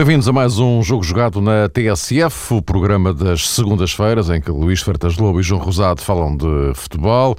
Bem-vindos 0.00 0.26
a 0.26 0.32
mais 0.32 0.58
um 0.58 0.82
Jogo 0.82 1.02
Jogado 1.02 1.42
na 1.42 1.68
TSF, 1.68 2.54
o 2.54 2.62
programa 2.62 3.12
das 3.12 3.46
segundas-feiras, 3.50 4.30
em 4.30 4.40
que 4.40 4.50
Luís 4.50 4.80
Fertas 4.80 5.18
Lobo 5.18 5.38
e 5.38 5.42
João 5.42 5.60
Rosado 5.60 6.00
falam 6.00 6.34
de 6.34 6.72
futebol. 6.74 7.36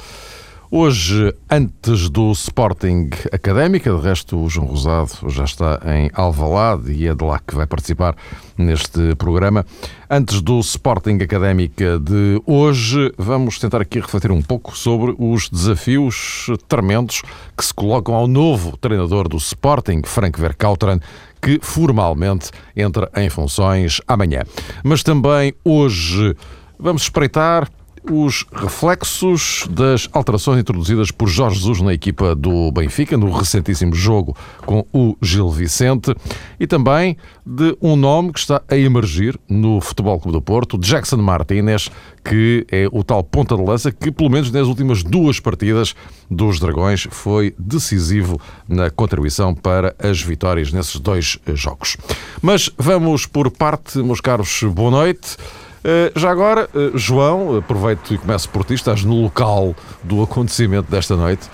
Hoje, 0.69 1.35
antes 1.49 2.07
do 2.07 2.31
Sporting 2.31 3.09
Académica, 3.33 3.91
de 3.91 3.99
resto 3.99 4.37
o 4.37 4.47
João 4.47 4.67
Rosado 4.67 5.11
já 5.27 5.43
está 5.43 5.81
em 5.85 6.11
Alvalade 6.13 6.91
e 6.93 7.07
é 7.07 7.15
de 7.15 7.25
lá 7.25 7.39
que 7.39 7.55
vai 7.55 7.65
participar 7.65 8.15
neste 8.55 9.15
programa. 9.15 9.65
Antes 10.09 10.39
do 10.39 10.59
Sporting 10.59 11.17
Académica 11.21 11.99
de 11.99 12.41
hoje, 12.45 13.11
vamos 13.17 13.57
tentar 13.57 13.81
aqui 13.81 13.99
refletir 13.99 14.31
um 14.31 14.41
pouco 14.41 14.77
sobre 14.77 15.15
os 15.17 15.49
desafios 15.49 16.45
tremendos 16.67 17.23
que 17.57 17.65
se 17.65 17.73
colocam 17.73 18.13
ao 18.13 18.27
novo 18.27 18.77
treinador 18.77 19.27
do 19.27 19.37
Sporting, 19.37 20.03
Frank 20.05 20.39
Verkauteren, 20.39 21.01
que 21.41 21.59
formalmente 21.61 22.51
entra 22.75 23.09
em 23.15 23.29
funções 23.29 24.01
amanhã. 24.07 24.43
Mas 24.83 25.03
também 25.03 25.53
hoje 25.63 26.35
vamos 26.77 27.03
espreitar 27.03 27.67
os 28.09 28.45
reflexos 28.51 29.67
das 29.69 30.09
alterações 30.11 30.59
introduzidas 30.59 31.11
por 31.11 31.27
Jorge 31.27 31.57
Jesus 31.57 31.81
na 31.81 31.93
equipa 31.93 32.35
do 32.35 32.71
Benfica, 32.71 33.17
no 33.17 33.31
recentíssimo 33.31 33.93
jogo 33.93 34.35
com 34.65 34.85
o 34.93 35.15
Gil 35.21 35.49
Vicente, 35.49 36.15
e 36.59 36.65
também 36.65 37.17
de 37.45 37.75
um 37.81 37.95
nome 37.95 38.33
que 38.33 38.39
está 38.39 38.61
a 38.69 38.75
emergir 38.75 39.39
no 39.47 39.81
Futebol 39.81 40.19
Clube 40.19 40.37
do 40.37 40.41
Porto, 40.41 40.77
Jackson 40.77 41.17
Martínez, 41.17 41.89
que 42.23 42.65
é 42.71 42.87
o 42.91 43.03
tal 43.03 43.23
ponta 43.23 43.55
de 43.55 43.63
lança 43.63 43.91
que, 43.91 44.11
pelo 44.11 44.29
menos 44.29 44.51
nas 44.51 44.67
últimas 44.67 45.03
duas 45.03 45.39
partidas 45.39 45.95
dos 46.29 46.59
Dragões, 46.59 47.07
foi 47.09 47.53
decisivo 47.57 48.39
na 48.67 48.89
contribuição 48.89 49.53
para 49.53 49.95
as 49.99 50.21
vitórias 50.21 50.71
nesses 50.71 50.99
dois 50.99 51.39
jogos. 51.55 51.97
Mas 52.41 52.69
vamos 52.77 53.25
por 53.25 53.49
parte, 53.51 53.97
meus 53.99 54.21
caros, 54.21 54.63
boa 54.63 54.91
noite. 54.91 55.37
Eh, 55.83 56.11
já 56.15 56.29
agora, 56.29 56.69
eh, 56.75 56.91
João, 56.93 57.57
aproveito 57.57 58.13
e 58.13 58.17
começo 58.17 58.47
por 58.49 58.63
ti, 58.63 58.75
estás 58.75 59.03
no 59.03 59.21
local 59.21 59.75
do 60.03 60.21
acontecimento 60.21 60.89
desta 60.91 61.15
noite. 61.15 61.49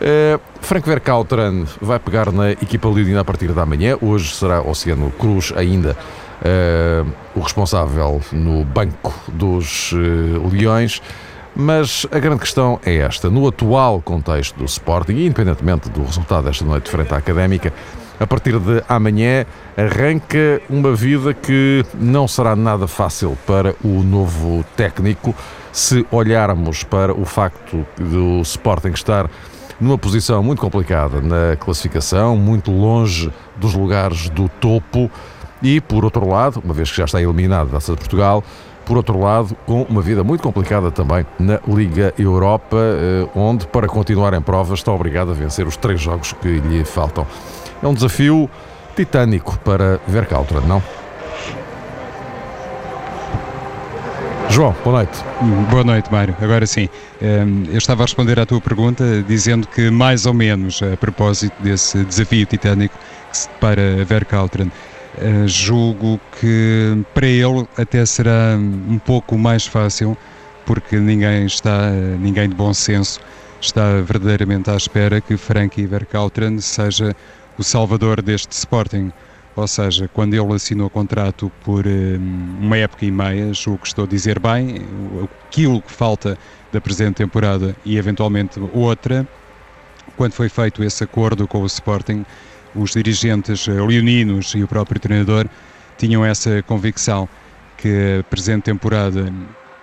Uh, 0.00 0.40
Frank 0.60 0.88
Verkauteren 0.88 1.66
vai 1.80 1.98
pegar 1.98 2.30
na 2.30 2.52
equipa 2.52 2.88
Lidina 2.88 3.22
a 3.22 3.24
partir 3.24 3.48
da 3.48 3.66
manhã. 3.66 3.98
Hoje 4.00 4.32
será 4.32 4.62
Oceano 4.62 5.10
Cruz 5.10 5.52
ainda 5.56 5.96
o 7.34 7.40
responsável 7.40 8.20
no 8.30 8.62
banco 8.62 9.12
dos 9.26 9.92
Leões. 10.52 11.02
Mas 11.56 12.06
a 12.12 12.18
grande 12.20 12.38
questão 12.38 12.78
é 12.86 12.98
esta: 12.98 13.28
no 13.28 13.48
atual 13.48 14.00
contexto 14.00 14.56
do 14.56 14.64
Sporting, 14.66 15.14
independentemente 15.14 15.88
do 15.90 16.04
resultado 16.04 16.44
desta 16.44 16.64
noite 16.64 16.88
frente 16.88 17.12
à 17.12 17.16
Académica, 17.16 17.72
a 18.20 18.26
partir 18.26 18.58
de 18.58 18.82
amanhã 18.88 19.46
arranca 19.76 20.60
uma 20.68 20.94
vida 20.94 21.32
que 21.32 21.84
não 21.94 22.26
será 22.26 22.56
nada 22.56 22.88
fácil 22.88 23.36
para 23.46 23.74
o 23.82 24.02
novo 24.02 24.64
técnico. 24.76 25.34
Se 25.72 26.04
olharmos 26.10 26.82
para 26.82 27.12
o 27.12 27.24
facto 27.24 27.86
do 27.96 28.40
Sporting 28.40 28.90
estar 28.90 29.30
numa 29.80 29.96
posição 29.96 30.42
muito 30.42 30.60
complicada 30.60 31.20
na 31.20 31.56
classificação, 31.56 32.36
muito 32.36 32.70
longe 32.70 33.32
dos 33.56 33.74
lugares 33.74 34.28
do 34.30 34.48
topo, 34.48 35.10
e 35.62 35.80
por 35.80 36.04
outro 36.04 36.28
lado, 36.28 36.60
uma 36.64 36.74
vez 36.74 36.90
que 36.90 36.96
já 36.96 37.04
está 37.04 37.20
eliminado 37.20 37.66
da 37.66 37.74
Taça 37.74 37.92
de 37.92 37.98
Portugal, 37.98 38.42
por 38.84 38.96
outro 38.96 39.20
lado, 39.20 39.54
com 39.66 39.82
uma 39.82 40.00
vida 40.00 40.24
muito 40.24 40.42
complicada 40.42 40.90
também 40.90 41.26
na 41.38 41.60
Liga 41.68 42.14
Europa, 42.18 42.78
eh, 42.78 43.28
onde, 43.34 43.66
para 43.66 43.86
continuar 43.86 44.32
em 44.32 44.40
provas, 44.40 44.78
está 44.78 44.90
obrigado 44.90 45.30
a 45.30 45.34
vencer 45.34 45.66
os 45.66 45.76
três 45.76 46.00
jogos 46.00 46.32
que 46.32 46.48
lhe 46.48 46.84
faltam. 46.86 47.26
É 47.82 47.86
um 47.86 47.94
desafio 47.94 48.50
titânico 48.96 49.58
para 49.60 50.00
Verkaltra, 50.08 50.60
não? 50.60 50.82
João, 54.50 54.74
boa 54.82 54.96
noite. 54.96 55.24
Boa 55.70 55.84
noite, 55.84 56.10
Mário. 56.10 56.34
Agora 56.40 56.66
sim, 56.66 56.88
ehm, 57.22 57.66
eu 57.70 57.78
estava 57.78 58.02
a 58.02 58.06
responder 58.06 58.40
à 58.40 58.46
tua 58.46 58.60
pergunta 58.60 59.22
dizendo 59.28 59.68
que, 59.68 59.90
mais 59.90 60.26
ou 60.26 60.34
menos, 60.34 60.82
a 60.82 60.96
propósito 60.96 61.54
desse 61.62 62.02
desafio 62.04 62.44
titânico 62.46 62.96
que 63.30 63.36
se 63.36 63.48
depara 63.48 64.04
Verkaltren, 64.04 64.72
eh, 65.18 65.46
julgo 65.46 66.18
que 66.40 67.04
para 67.14 67.26
ele 67.26 67.68
até 67.76 68.04
será 68.04 68.56
um 68.58 68.98
pouco 68.98 69.38
mais 69.38 69.66
fácil, 69.66 70.16
porque 70.66 70.96
ninguém 70.96 71.46
está, 71.46 71.90
ninguém 71.90 72.48
de 72.48 72.54
bom 72.56 72.74
senso, 72.74 73.20
está 73.60 74.00
verdadeiramente 74.00 74.70
à 74.70 74.76
espera 74.76 75.20
que 75.20 75.36
Frankie 75.36 75.86
Verkaltren 75.86 76.58
seja 76.60 77.14
o 77.58 77.64
salvador 77.64 78.22
deste 78.22 78.52
Sporting. 78.52 79.12
Ou 79.56 79.66
seja, 79.66 80.08
quando 80.08 80.34
ele 80.34 80.54
assinou 80.54 80.86
o 80.86 80.90
contrato 80.90 81.50
por 81.64 81.84
um, 81.84 82.56
uma 82.60 82.76
época 82.76 83.04
e 83.04 83.10
meia, 83.10 83.52
julgo 83.52 83.80
que 83.80 83.88
estou 83.88 84.04
a 84.04 84.08
dizer 84.08 84.38
bem, 84.38 84.86
aquilo 85.48 85.82
que 85.82 85.90
falta 85.90 86.38
da 86.72 86.80
presente 86.80 87.16
temporada 87.16 87.74
e 87.84 87.98
eventualmente 87.98 88.60
outra, 88.72 89.26
quando 90.16 90.32
foi 90.32 90.48
feito 90.48 90.82
esse 90.84 91.02
acordo 91.02 91.48
com 91.48 91.62
o 91.62 91.66
Sporting, 91.66 92.24
os 92.74 92.92
dirigentes 92.92 93.66
leoninos 93.66 94.54
e 94.54 94.62
o 94.62 94.68
próprio 94.68 95.00
treinador 95.00 95.46
tinham 95.96 96.24
essa 96.24 96.62
convicção 96.62 97.28
que 97.76 98.20
a 98.20 98.24
presente 98.24 98.64
temporada 98.64 99.32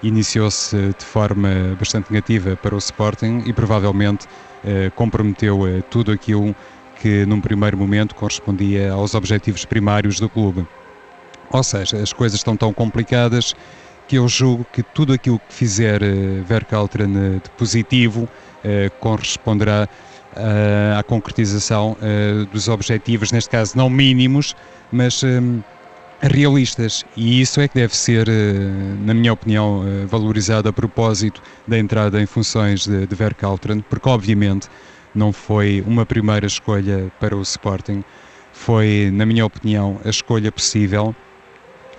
iniciou-se 0.01 0.75
de 0.97 1.05
forma 1.05 1.75
bastante 1.77 2.11
negativa 2.11 2.55
para 2.55 2.75
o 2.75 2.77
Sporting 2.77 3.43
e 3.45 3.51
provavelmente 3.51 4.27
eh, 4.63 4.91
comprometeu 4.95 5.67
eh, 5.67 5.81
tudo 5.89 6.11
aquilo 6.11 6.55
que 7.01 7.25
num 7.25 7.41
primeiro 7.41 7.77
momento 7.77 8.15
correspondia 8.15 8.91
aos 8.91 9.13
objetivos 9.13 9.65
primários 9.65 10.19
do 10.19 10.29
clube. 10.29 10.65
Ou 11.49 11.63
seja, 11.63 11.97
as 11.97 12.11
coisas 12.11 12.39
estão 12.39 12.57
tão 12.57 12.73
complicadas 12.73 13.55
que 14.07 14.17
eu 14.17 14.27
julgo 14.27 14.65
que 14.71 14.83
tudo 14.83 15.13
aquilo 15.13 15.39
que 15.39 15.53
fizer 15.53 16.01
uh, 16.01 16.43
Verkaltren 16.43 17.09
uh, 17.09 17.41
de 17.43 17.49
positivo 17.57 18.23
uh, 18.23 18.91
corresponderá 18.99 19.87
à 20.99 21.01
concretização 21.01 21.95
dos 22.51 22.67
objetivos, 22.67 23.31
neste 23.31 23.49
caso 23.49 23.77
não 23.77 23.89
mínimos, 23.89 24.53
mas 24.91 25.21
realistas. 26.19 27.05
E 27.15 27.39
isso 27.39 27.61
é 27.61 27.69
que 27.69 27.75
deve 27.75 27.95
ser, 27.95 28.27
na 29.05 29.13
minha 29.13 29.31
opinião, 29.31 29.85
valorizado 30.09 30.67
a 30.67 30.73
propósito 30.73 31.41
da 31.65 31.79
entrada 31.79 32.21
em 32.21 32.25
funções 32.25 32.85
de, 32.85 33.07
de 33.07 33.15
Verkaltren, 33.15 33.79
porque 33.89 34.09
obviamente 34.09 34.67
não 35.15 35.31
foi 35.31 35.83
uma 35.87 36.05
primeira 36.05 36.45
escolha 36.45 37.11
para 37.19 37.35
o 37.35 37.41
Sporting, 37.41 38.03
foi, 38.51 39.09
na 39.11 39.25
minha 39.25 39.45
opinião, 39.45 39.99
a 40.03 40.09
escolha 40.09 40.51
possível, 40.51 41.15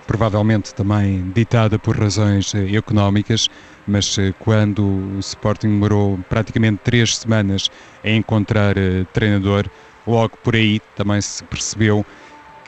provavelmente 0.07 0.75
também 0.75 1.31
ditada 1.35 1.79
por 1.79 1.99
razões 1.99 2.55
eh, 2.55 2.77
económicas, 2.77 3.49
mas 3.87 4.17
eh, 4.19 4.33
quando 4.39 4.85
o 4.85 5.19
Sporting 5.21 5.69
demorou 5.69 6.19
praticamente 6.29 6.81
três 6.85 7.17
semanas 7.17 7.71
a 8.05 8.11
encontrar 8.11 8.77
uh, 8.77 9.05
treinador, 9.13 9.67
logo 10.07 10.37
por 10.43 10.55
aí 10.55 10.81
também 10.95 11.21
se 11.21 11.43
percebeu 11.45 12.05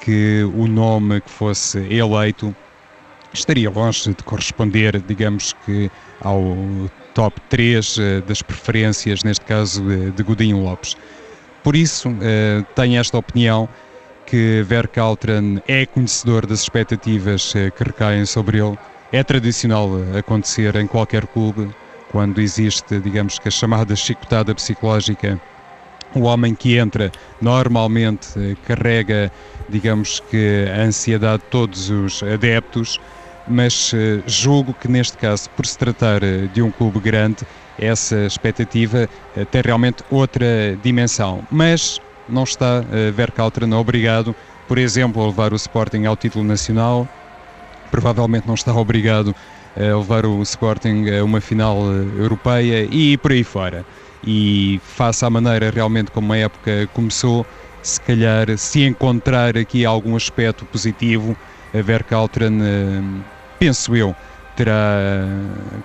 que 0.00 0.42
o 0.54 0.66
nome 0.66 1.20
que 1.20 1.30
fosse 1.30 1.78
eleito 1.78 2.54
estaria 3.32 3.70
longe 3.70 4.10
de 4.10 4.22
corresponder, 4.24 5.00
digamos 5.02 5.52
que, 5.64 5.90
ao 6.20 6.56
top 7.18 7.40
3 7.48 7.98
eh, 7.98 8.20
das 8.28 8.42
preferências, 8.42 9.24
neste 9.24 9.44
caso 9.44 9.82
eh, 9.90 10.12
de 10.14 10.22
Godinho 10.22 10.62
Lopes. 10.62 10.96
Por 11.64 11.74
isso, 11.74 12.14
eh, 12.22 12.62
tenho 12.76 13.00
esta 13.00 13.18
opinião 13.18 13.68
que 14.24 14.62
Verkaltren 14.64 15.60
é 15.66 15.84
conhecedor 15.84 16.46
das 16.46 16.60
expectativas 16.60 17.52
que 17.76 17.82
recaem 17.82 18.24
sobre 18.24 18.58
ele. 18.58 18.78
É 19.10 19.24
tradicional 19.24 19.90
acontecer 20.16 20.76
em 20.76 20.86
qualquer 20.86 21.26
clube 21.26 21.68
quando 22.12 22.40
existe, 22.40 23.00
digamos 23.00 23.38
que 23.38 23.48
a 23.48 23.50
chamada 23.50 23.96
chicotada 23.96 24.54
psicológica. 24.54 25.40
O 26.14 26.20
homem 26.20 26.54
que 26.54 26.76
entra 26.76 27.10
normalmente 27.40 28.56
carrega, 28.66 29.32
digamos 29.68 30.20
que 30.30 30.66
a 30.70 30.82
ansiedade 30.82 31.42
de 31.42 31.48
todos 31.48 31.90
os 31.90 32.22
adeptos 32.22 33.00
mas 33.48 33.92
uh, 33.92 34.22
julgo 34.26 34.74
que 34.74 34.88
neste 34.88 35.16
caso, 35.16 35.48
por 35.50 35.66
se 35.66 35.76
tratar 35.76 36.22
uh, 36.22 36.48
de 36.48 36.62
um 36.62 36.70
clube 36.70 37.00
grande, 37.00 37.46
essa 37.78 38.16
expectativa 38.26 39.08
uh, 39.36 39.44
tem 39.46 39.62
realmente 39.62 40.02
outra 40.10 40.46
dimensão. 40.82 41.42
Mas 41.50 42.00
não 42.28 42.44
está 42.44 42.82
Verkaltren 43.14 43.72
obrigado, 43.72 44.34
por 44.66 44.76
exemplo, 44.76 45.22
a 45.22 45.26
levar 45.26 45.52
o 45.52 45.56
Sporting 45.56 46.04
ao 46.04 46.14
título 46.14 46.44
nacional, 46.44 47.08
provavelmente 47.90 48.46
não 48.46 48.54
está 48.54 48.72
obrigado 48.76 49.34
a 49.76 49.96
levar 49.96 50.26
o 50.26 50.42
Sporting 50.42 51.06
a 51.08 51.24
uma 51.24 51.40
final 51.40 51.78
europeia 52.18 52.86
e 52.90 53.16
por 53.16 53.32
aí 53.32 53.44
fora. 53.44 53.84
E 54.22 54.80
face 54.82 55.24
à 55.24 55.30
maneira 55.30 55.70
realmente 55.70 56.10
como 56.10 56.32
a 56.32 56.36
época 56.36 56.88
começou, 56.92 57.46
se 57.80 58.00
calhar 58.00 58.58
se 58.58 58.82
encontrar 58.82 59.56
aqui 59.56 59.84
algum 59.86 60.16
aspecto 60.16 60.66
positivo, 60.66 61.36
a 61.72 61.82
Verkaltren 61.82 62.58
penso 63.58 63.94
eu, 63.96 64.14
terá 64.56 64.98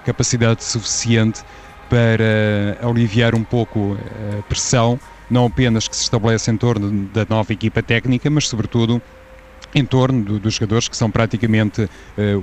capacidade 0.05 0.63
suficiente 0.63 1.43
para 1.89 2.77
aliviar 2.87 3.35
um 3.35 3.43
pouco 3.43 3.97
a 4.39 4.41
pressão, 4.43 4.99
não 5.29 5.45
apenas 5.45 5.87
que 5.87 5.95
se 5.95 6.03
estabelece 6.03 6.49
em 6.49 6.57
torno 6.57 7.07
da 7.13 7.25
nova 7.29 7.53
equipa 7.53 7.83
técnica, 7.83 8.29
mas 8.29 8.47
sobretudo 8.47 9.01
em 9.75 9.85
torno 9.85 10.23
do, 10.23 10.39
dos 10.39 10.55
jogadores 10.55 10.87
que 10.87 10.95
são 10.95 11.09
praticamente 11.09 11.83
uh, 11.83 11.89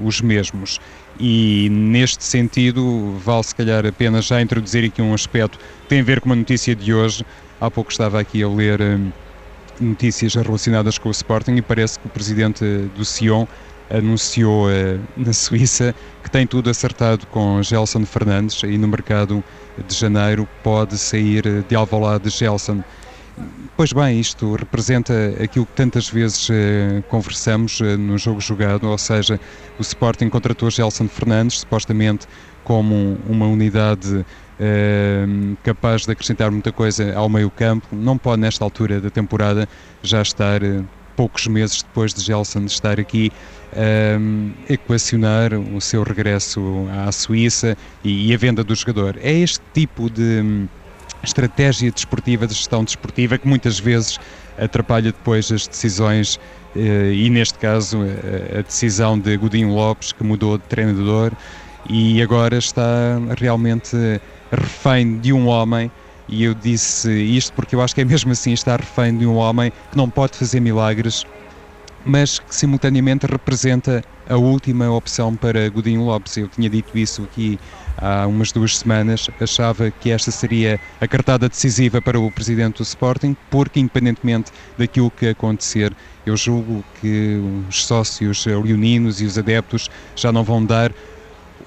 os 0.04 0.20
mesmos. 0.20 0.80
E 1.18 1.68
neste 1.70 2.24
sentido, 2.24 3.18
vale 3.24 3.44
se 3.44 3.54
calhar 3.54 3.86
apenas 3.86 4.26
já 4.26 4.40
introduzir 4.40 4.84
aqui 4.84 5.00
um 5.00 5.14
aspecto 5.14 5.58
que 5.58 5.88
tem 5.88 6.00
a 6.00 6.04
ver 6.04 6.20
com 6.20 6.26
uma 6.26 6.36
notícia 6.36 6.74
de 6.74 6.92
hoje. 6.92 7.24
Há 7.60 7.70
pouco 7.70 7.90
estava 7.90 8.20
aqui 8.20 8.42
a 8.42 8.48
ler 8.48 8.80
uh, 8.80 9.12
notícias 9.80 10.34
relacionadas 10.34 10.98
com 10.98 11.08
o 11.08 11.12
Sporting 11.12 11.56
e 11.56 11.62
parece 11.62 11.98
que 11.98 12.06
o 12.06 12.10
presidente 12.10 12.64
do 12.96 13.04
Sion 13.04 13.46
anunciou 13.90 14.68
uh, 14.68 15.00
na 15.16 15.32
Suíça 15.32 15.94
que 16.22 16.30
tem 16.30 16.46
tudo 16.46 16.70
acertado 16.70 17.26
com 17.26 17.62
Gelson 17.62 18.04
Fernandes 18.04 18.62
e 18.62 18.78
no 18.78 18.88
mercado 18.88 19.42
de 19.86 19.94
janeiro 19.94 20.48
pode 20.62 20.96
sair 20.98 21.64
de 21.68 21.74
Alvalade 21.74 22.24
de 22.24 22.30
Gelson. 22.30 22.82
Pois 23.76 23.92
bem, 23.92 24.20
isto 24.20 24.54
representa 24.54 25.14
aquilo 25.42 25.64
que 25.64 25.72
tantas 25.72 26.10
vezes 26.10 26.48
eh, 26.50 27.02
conversamos 27.08 27.80
eh, 27.80 27.96
no 27.96 28.18
jogo 28.18 28.38
jogado, 28.38 28.86
ou 28.86 28.98
seja, 28.98 29.40
o 29.78 29.82
Sporting 29.82 30.28
contratou 30.28 30.70
Gelson 30.70 31.08
Fernandes, 31.08 31.60
supostamente 31.60 32.26
como 32.62 33.16
uma 33.26 33.46
unidade 33.46 34.26
eh, 34.62 35.24
capaz 35.62 36.04
de 36.04 36.12
acrescentar 36.12 36.50
muita 36.50 36.70
coisa 36.70 37.14
ao 37.16 37.30
meio 37.30 37.50
campo, 37.50 37.88
não 37.92 38.18
pode 38.18 38.42
nesta 38.42 38.62
altura 38.62 39.00
da 39.00 39.08
temporada 39.08 39.66
já 40.02 40.20
estar 40.20 40.62
eh, 40.62 40.82
poucos 41.16 41.46
meses 41.46 41.82
depois 41.82 42.12
de 42.12 42.20
Gelson 42.20 42.66
estar 42.66 43.00
aqui 43.00 43.32
eh, 43.72 44.18
equacionar 44.68 45.52
o 45.54 45.80
seu 45.80 46.02
regresso 46.02 46.86
à 47.06 47.10
Suíça 47.12 47.76
e, 48.04 48.30
e 48.30 48.34
a 48.34 48.36
venda 48.36 48.64
do 48.64 48.74
jogador. 48.74 49.16
É 49.22 49.32
este 49.32 49.60
tipo 49.72 50.10
de 50.10 50.66
estratégia 51.22 51.90
desportiva, 51.90 52.46
de 52.46 52.54
gestão 52.54 52.82
desportiva, 52.84 53.38
que 53.38 53.46
muitas 53.46 53.78
vezes 53.78 54.18
atrapalha 54.58 55.12
depois 55.12 55.50
as 55.52 55.66
decisões 55.66 56.38
eh, 56.76 57.12
e 57.12 57.30
neste 57.30 57.58
caso 57.58 57.98
a 58.56 58.62
decisão 58.62 59.18
de 59.18 59.36
Godinho 59.36 59.74
Lopes 59.74 60.12
que 60.12 60.22
mudou 60.22 60.58
de 60.58 60.64
treinador 60.64 61.32
e 61.88 62.20
agora 62.22 62.58
está 62.58 63.18
realmente 63.38 63.96
refém 64.52 65.18
de 65.18 65.32
um 65.32 65.46
homem 65.46 65.90
e 66.28 66.44
eu 66.44 66.54
disse 66.54 67.10
isto 67.10 67.52
porque 67.54 67.74
eu 67.74 67.82
acho 67.82 67.94
que 67.94 68.02
é 68.02 68.04
mesmo 68.04 68.30
assim 68.32 68.52
estar 68.52 68.80
refém 68.80 69.16
de 69.16 69.26
um 69.26 69.36
homem 69.36 69.72
que 69.90 69.96
não 69.96 70.08
pode 70.08 70.36
fazer 70.36 70.60
milagres 70.60 71.24
mas 72.04 72.38
que 72.38 72.54
simultaneamente 72.54 73.26
representa 73.26 74.02
a 74.28 74.36
última 74.36 74.90
opção 74.90 75.34
para 75.34 75.68
Godinho 75.68 76.04
Lopes. 76.04 76.36
Eu 76.36 76.48
tinha 76.48 76.70
dito 76.70 76.96
isso 76.96 77.24
aqui 77.24 77.58
há 77.98 78.26
umas 78.26 78.52
duas 78.52 78.78
semanas, 78.78 79.28
achava 79.40 79.90
que 79.90 80.10
esta 80.10 80.30
seria 80.30 80.80
a 81.00 81.06
cartada 81.06 81.48
decisiva 81.48 82.00
para 82.00 82.18
o 82.18 82.30
presidente 82.30 82.78
do 82.78 82.82
Sporting, 82.82 83.36
porque 83.50 83.80
independentemente 83.80 84.52
daquilo 84.78 85.10
que 85.10 85.28
acontecer, 85.28 85.92
eu 86.24 86.36
julgo 86.36 86.84
que 87.00 87.40
os 87.68 87.84
sócios 87.84 88.46
leoninos 88.46 89.20
e 89.20 89.24
os 89.24 89.36
adeptos 89.36 89.90
já 90.14 90.32
não 90.32 90.44
vão 90.44 90.64
dar 90.64 90.92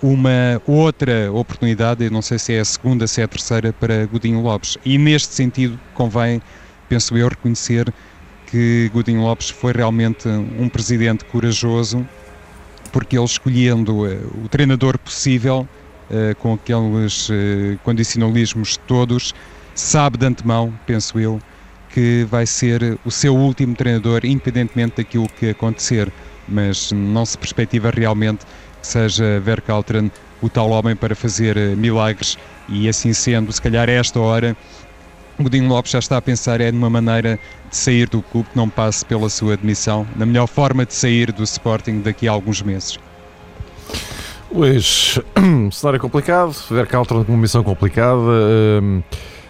uma 0.02 0.62
outra 0.68 1.32
oportunidade, 1.32 2.10
não 2.10 2.22
sei 2.22 2.38
se 2.38 2.54
é 2.54 2.60
a 2.60 2.66
segunda, 2.66 3.08
se 3.08 3.22
é 3.22 3.24
a 3.24 3.28
terceira, 3.28 3.72
para 3.72 4.06
Godinho 4.06 4.42
Lopes. 4.42 4.78
E 4.84 4.98
neste 4.98 5.34
sentido 5.34 5.80
convém, 5.94 6.42
penso 6.90 7.18
eu, 7.18 7.30
reconhecer 7.30 7.94
que 8.54 8.88
Godinho 8.94 9.22
Lopes 9.22 9.50
foi 9.50 9.74
realmente 9.74 10.28
um 10.28 10.70
presidente 10.70 11.26
corajoso, 11.26 12.08
porque 12.92 13.18
ele 13.18 13.26
escolhendo 13.26 14.06
eh, 14.06 14.20
o 14.46 14.48
treinador 14.48 14.96
possível, 15.00 15.68
eh, 16.12 16.36
com 16.38 16.54
aqueles 16.54 17.30
eh, 17.32 17.80
condicionalismos 17.84 18.78
todos, 18.86 19.34
sabe 19.74 20.20
de 20.20 20.28
antemão, 20.28 20.72
penso 20.86 21.20
eu, 21.20 21.40
que 21.90 22.28
vai 22.30 22.46
ser 22.46 23.00
o 23.04 23.10
seu 23.10 23.36
último 23.36 23.74
treinador, 23.74 24.24
independentemente 24.24 24.98
daquilo 24.98 25.28
que 25.28 25.50
acontecer. 25.50 26.14
Mas 26.48 26.92
não 26.92 27.26
se 27.26 27.36
perspectiva 27.36 27.90
realmente 27.90 28.46
que 28.80 28.86
seja 28.86 29.40
Verkaltren 29.40 30.12
o 30.44 30.50
tal 30.50 30.70
homem 30.70 30.96
para 30.96 31.16
fazer 31.16 31.58
milagres, 31.76 32.38
e 32.70 32.88
assim 32.88 33.14
sendo, 33.14 33.52
se 33.52 33.60
calhar 33.60 33.90
a 33.90 33.94
esta 33.94 34.20
hora 34.20 34.56
Godinho 35.40 35.68
Lopes 35.68 35.92
já 35.92 36.00
está 36.00 36.18
a 36.18 36.22
pensar 36.22 36.62
é 36.62 36.72
numa 36.72 36.90
maneira 36.90 37.40
de 37.70 37.76
sair 37.76 38.08
do 38.08 38.22
clube 38.22 38.50
que 38.50 38.58
não 38.58 38.70
passe 38.70 39.04
pela 39.04 39.30
sua 39.30 39.54
admissão, 39.54 40.06
na 40.16 40.26
melhor 40.26 40.48
forma 40.48 40.86
de 40.86 40.94
sair 40.94 41.32
do 41.32 41.44
Sporting 41.44 42.02
daqui 42.02 42.28
a 42.28 42.32
alguns 42.32 42.62
meses. 42.62 43.00
Luís, 44.54 45.20
cenário 45.72 46.00
complicado, 46.00 46.56
Verkaltron 46.70 47.24
com 47.24 47.32
uma 47.32 47.42
missão 47.42 47.64
complicada 47.64 48.20
um, 48.20 49.02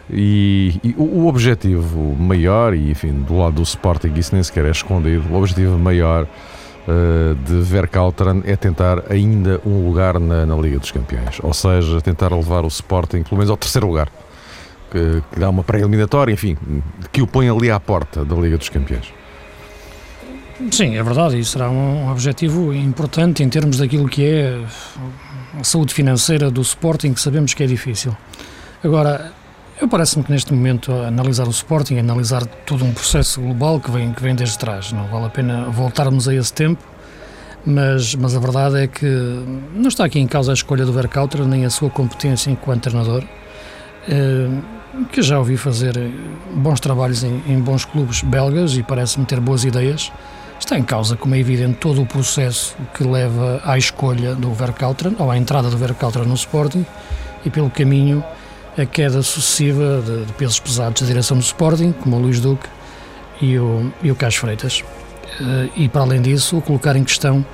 e, 0.10 0.80
e, 0.82 0.96
o 0.98 1.28
objetivo 1.28 2.16
maior, 2.18 2.74
e 2.74 2.92
enfim, 2.92 3.12
do 3.12 3.38
lado 3.38 3.56
do 3.56 3.64
Sporting 3.64 4.14
isso 4.16 4.34
nem 4.34 4.42
sequer 4.42 4.66
é 4.66 4.72
escondido, 4.72 5.26
o 5.30 5.36
objetivo 5.36 5.78
maior 5.78 6.24
uh, 6.24 7.36
de 7.36 7.62
Verkaltron 7.62 8.42
é 8.46 8.56
tentar 8.56 9.04
ainda 9.12 9.60
um 9.66 9.86
lugar 9.86 10.18
na, 10.18 10.46
na 10.46 10.56
Liga 10.56 10.80
dos 10.80 10.92
Campeões, 10.92 11.40
ou 11.44 11.54
seja, 11.54 12.00
tentar 12.00 12.34
levar 12.34 12.64
o 12.64 12.70
Sporting 12.70 13.24
pelo 13.24 13.38
menos 13.38 13.50
ao 13.50 13.58
terceiro 13.58 13.88
lugar 13.88 14.08
que, 14.94 15.24
que 15.32 15.40
dá 15.40 15.50
uma 15.50 15.64
pré-eliminatória, 15.64 16.32
enfim, 16.32 16.56
que 17.12 17.22
o 17.22 17.28
põe 17.28 17.50
ali 17.50 17.72
à 17.72 17.80
porta 17.80 18.24
da 18.24 18.36
Liga 18.36 18.58
dos 18.58 18.70
Campeões. 18.70 19.12
Sim, 20.72 20.96
é 20.96 21.04
verdade, 21.04 21.40
isso 21.40 21.52
será 21.52 21.70
um 21.70 22.12
objetivo 22.12 22.72
importante 22.72 23.42
em 23.44 23.50
termos 23.50 23.78
daquilo 23.78 24.08
que 24.08 24.24
é 24.24 24.64
a 25.60 25.64
saúde 25.64 25.94
financeira 25.94 26.52
do 26.52 26.62
Sporting, 26.62 27.14
que 27.14 27.20
sabemos 27.20 27.56
que 27.56 27.64
é 27.64 27.66
difícil. 27.66 28.16
Agora, 28.84 29.34
eu 29.82 29.88
parece-me 29.88 30.24
que 30.24 30.32
neste 30.32 30.54
momento 30.54 30.92
analisar 30.94 31.48
o 31.48 31.52
Sporting, 31.52 31.98
analisar 31.98 32.46
todo 32.46 32.86
um 32.86 32.94
processo 32.94 33.42
global 33.42 33.80
que 33.80 33.90
vem, 33.90 34.14
que 34.14 34.22
vem 34.22 34.36
desde 34.36 34.58
trás, 34.60 34.92
não 34.92 35.08
vale 35.08 35.26
a 35.26 35.30
pena 35.30 35.66
voltarmos 35.66 36.28
a 36.28 36.36
esse 36.36 36.54
tempo, 36.54 36.84
mas, 37.66 38.14
mas 38.14 38.36
a 38.36 38.40
verdade 38.40 38.84
é 38.84 38.88
que 38.88 39.06
não 39.74 39.88
está 39.88 40.06
aqui 40.06 40.20
em 40.20 40.28
causa 40.28 40.52
a 40.52 40.54
escolha 40.54 40.86
do 40.86 40.94
Vercauter, 40.94 41.44
nem 41.46 41.66
a 41.66 41.70
sua 41.70 41.90
competência 41.90 42.52
enquanto 42.52 42.84
treinador. 42.84 43.24
Uh, 44.08 44.83
que 45.12 45.22
já 45.22 45.40
ouvi 45.40 45.58
fazer 45.58 45.94
bons 46.54 46.80
trabalhos 46.80 47.24
em, 47.24 47.42
em 47.48 47.60
bons 47.60 47.86
clubes 47.86 48.22
belgas 48.22 48.76
e 48.78 48.84
parece-me 48.84 49.26
ter 49.26 49.40
boas 49.40 49.64
ideias. 49.64 50.12
Está 50.60 50.78
em 50.78 50.84
causa, 50.84 51.18
como 51.18 51.36
é 51.36 51.40
evidente, 51.40 51.78
todo 51.80 52.02
o 52.02 52.06
processo 52.06 52.76
que 52.94 53.04
leva 53.04 53.62
à 53.66 53.78
escolha 53.78 54.36
do 54.36 54.54
Verkaltren, 54.54 55.16
ou 55.20 55.30
à 55.30 55.38
entrada 55.38 55.70
do 55.70 55.78
Verkaltren 55.78 56.26
no 56.26 56.36
Sporting, 56.36 56.86
e 57.44 57.50
pelo 57.50 57.70
caminho 57.70 58.24
a 58.78 58.86
queda 58.86 59.22
sucessiva 59.22 60.02
de, 60.06 60.26
de 60.26 60.34
pesos 60.34 60.60
pesados 60.60 61.02
da 61.02 61.08
direção 61.08 61.38
do 61.38 61.44
Sporting, 61.44 61.92
como 61.92 62.16
o 62.16 62.20
Luís 62.20 62.40
Duque 62.40 62.68
e 63.42 63.58
o, 63.58 63.92
e 64.02 64.12
o 64.12 64.16
Cas 64.16 64.36
Freitas. 64.36 64.84
Uh, 65.40 65.70
e 65.76 65.90
para 65.90 66.02
além 66.02 66.22
disso, 66.22 66.62
colocar 66.62 66.96
em 66.96 67.04
questão 67.04 67.46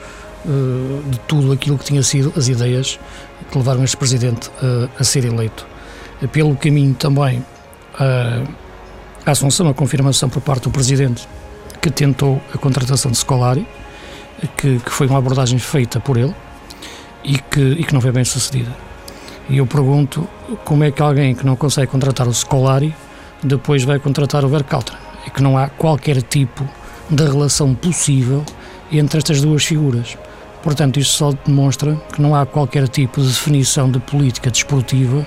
uh, 0.45 1.03
de 1.09 1.19
tudo 1.21 1.51
aquilo 1.51 1.77
que 1.77 1.85
tinha 1.85 2.03
sido 2.03 2.31
as 2.37 2.47
ideias 2.47 2.99
que 3.49 3.57
levaram 3.57 3.83
este 3.83 3.97
presidente 3.97 4.51
a 4.99 5.03
ser 5.03 5.25
eleito 5.25 5.65
pelo 6.27 6.55
caminho 6.55 6.93
também 6.93 7.43
a, 7.97 8.43
a 9.25 9.31
assunção, 9.31 9.67
a 9.69 9.73
confirmação 9.73 10.29
por 10.29 10.41
parte 10.41 10.63
do 10.63 10.71
Presidente 10.71 11.27
que 11.81 11.89
tentou 11.89 12.41
a 12.53 12.57
contratação 12.57 13.11
de 13.11 13.17
Scolari, 13.17 13.65
que, 14.57 14.79
que 14.79 14.91
foi 14.91 15.07
uma 15.07 15.17
abordagem 15.17 15.59
feita 15.59 15.99
por 15.99 16.17
ele 16.17 16.35
e 17.23 17.37
que, 17.37 17.59
e 17.59 17.83
que 17.83 17.93
não 17.93 18.01
foi 18.01 18.11
bem 18.11 18.23
sucedida. 18.23 18.75
E 19.49 19.57
eu 19.57 19.65
pergunto 19.65 20.27
como 20.63 20.83
é 20.83 20.91
que 20.91 21.01
alguém 21.01 21.33
que 21.33 21.45
não 21.45 21.55
consegue 21.55 21.87
contratar 21.87 22.27
o 22.27 22.33
Scolari 22.33 22.93
depois 23.41 23.83
vai 23.83 23.99
contratar 23.99 24.43
o 24.43 24.49
Verkaltra 24.49 24.97
e 25.25 25.29
que 25.29 25.41
não 25.41 25.57
há 25.57 25.69
qualquer 25.69 26.21
tipo 26.21 26.67
de 27.09 27.23
relação 27.23 27.73
possível 27.73 28.45
entre 28.91 29.17
estas 29.17 29.41
duas 29.41 29.63
figuras. 29.63 30.17
Portanto, 30.61 30.99
isto 30.99 31.13
só 31.13 31.31
demonstra 31.45 31.95
que 32.13 32.21
não 32.21 32.35
há 32.35 32.45
qualquer 32.45 32.87
tipo 32.87 33.21
de 33.21 33.27
definição 33.27 33.89
de 33.89 33.99
política 33.99 34.51
desportiva 34.51 35.25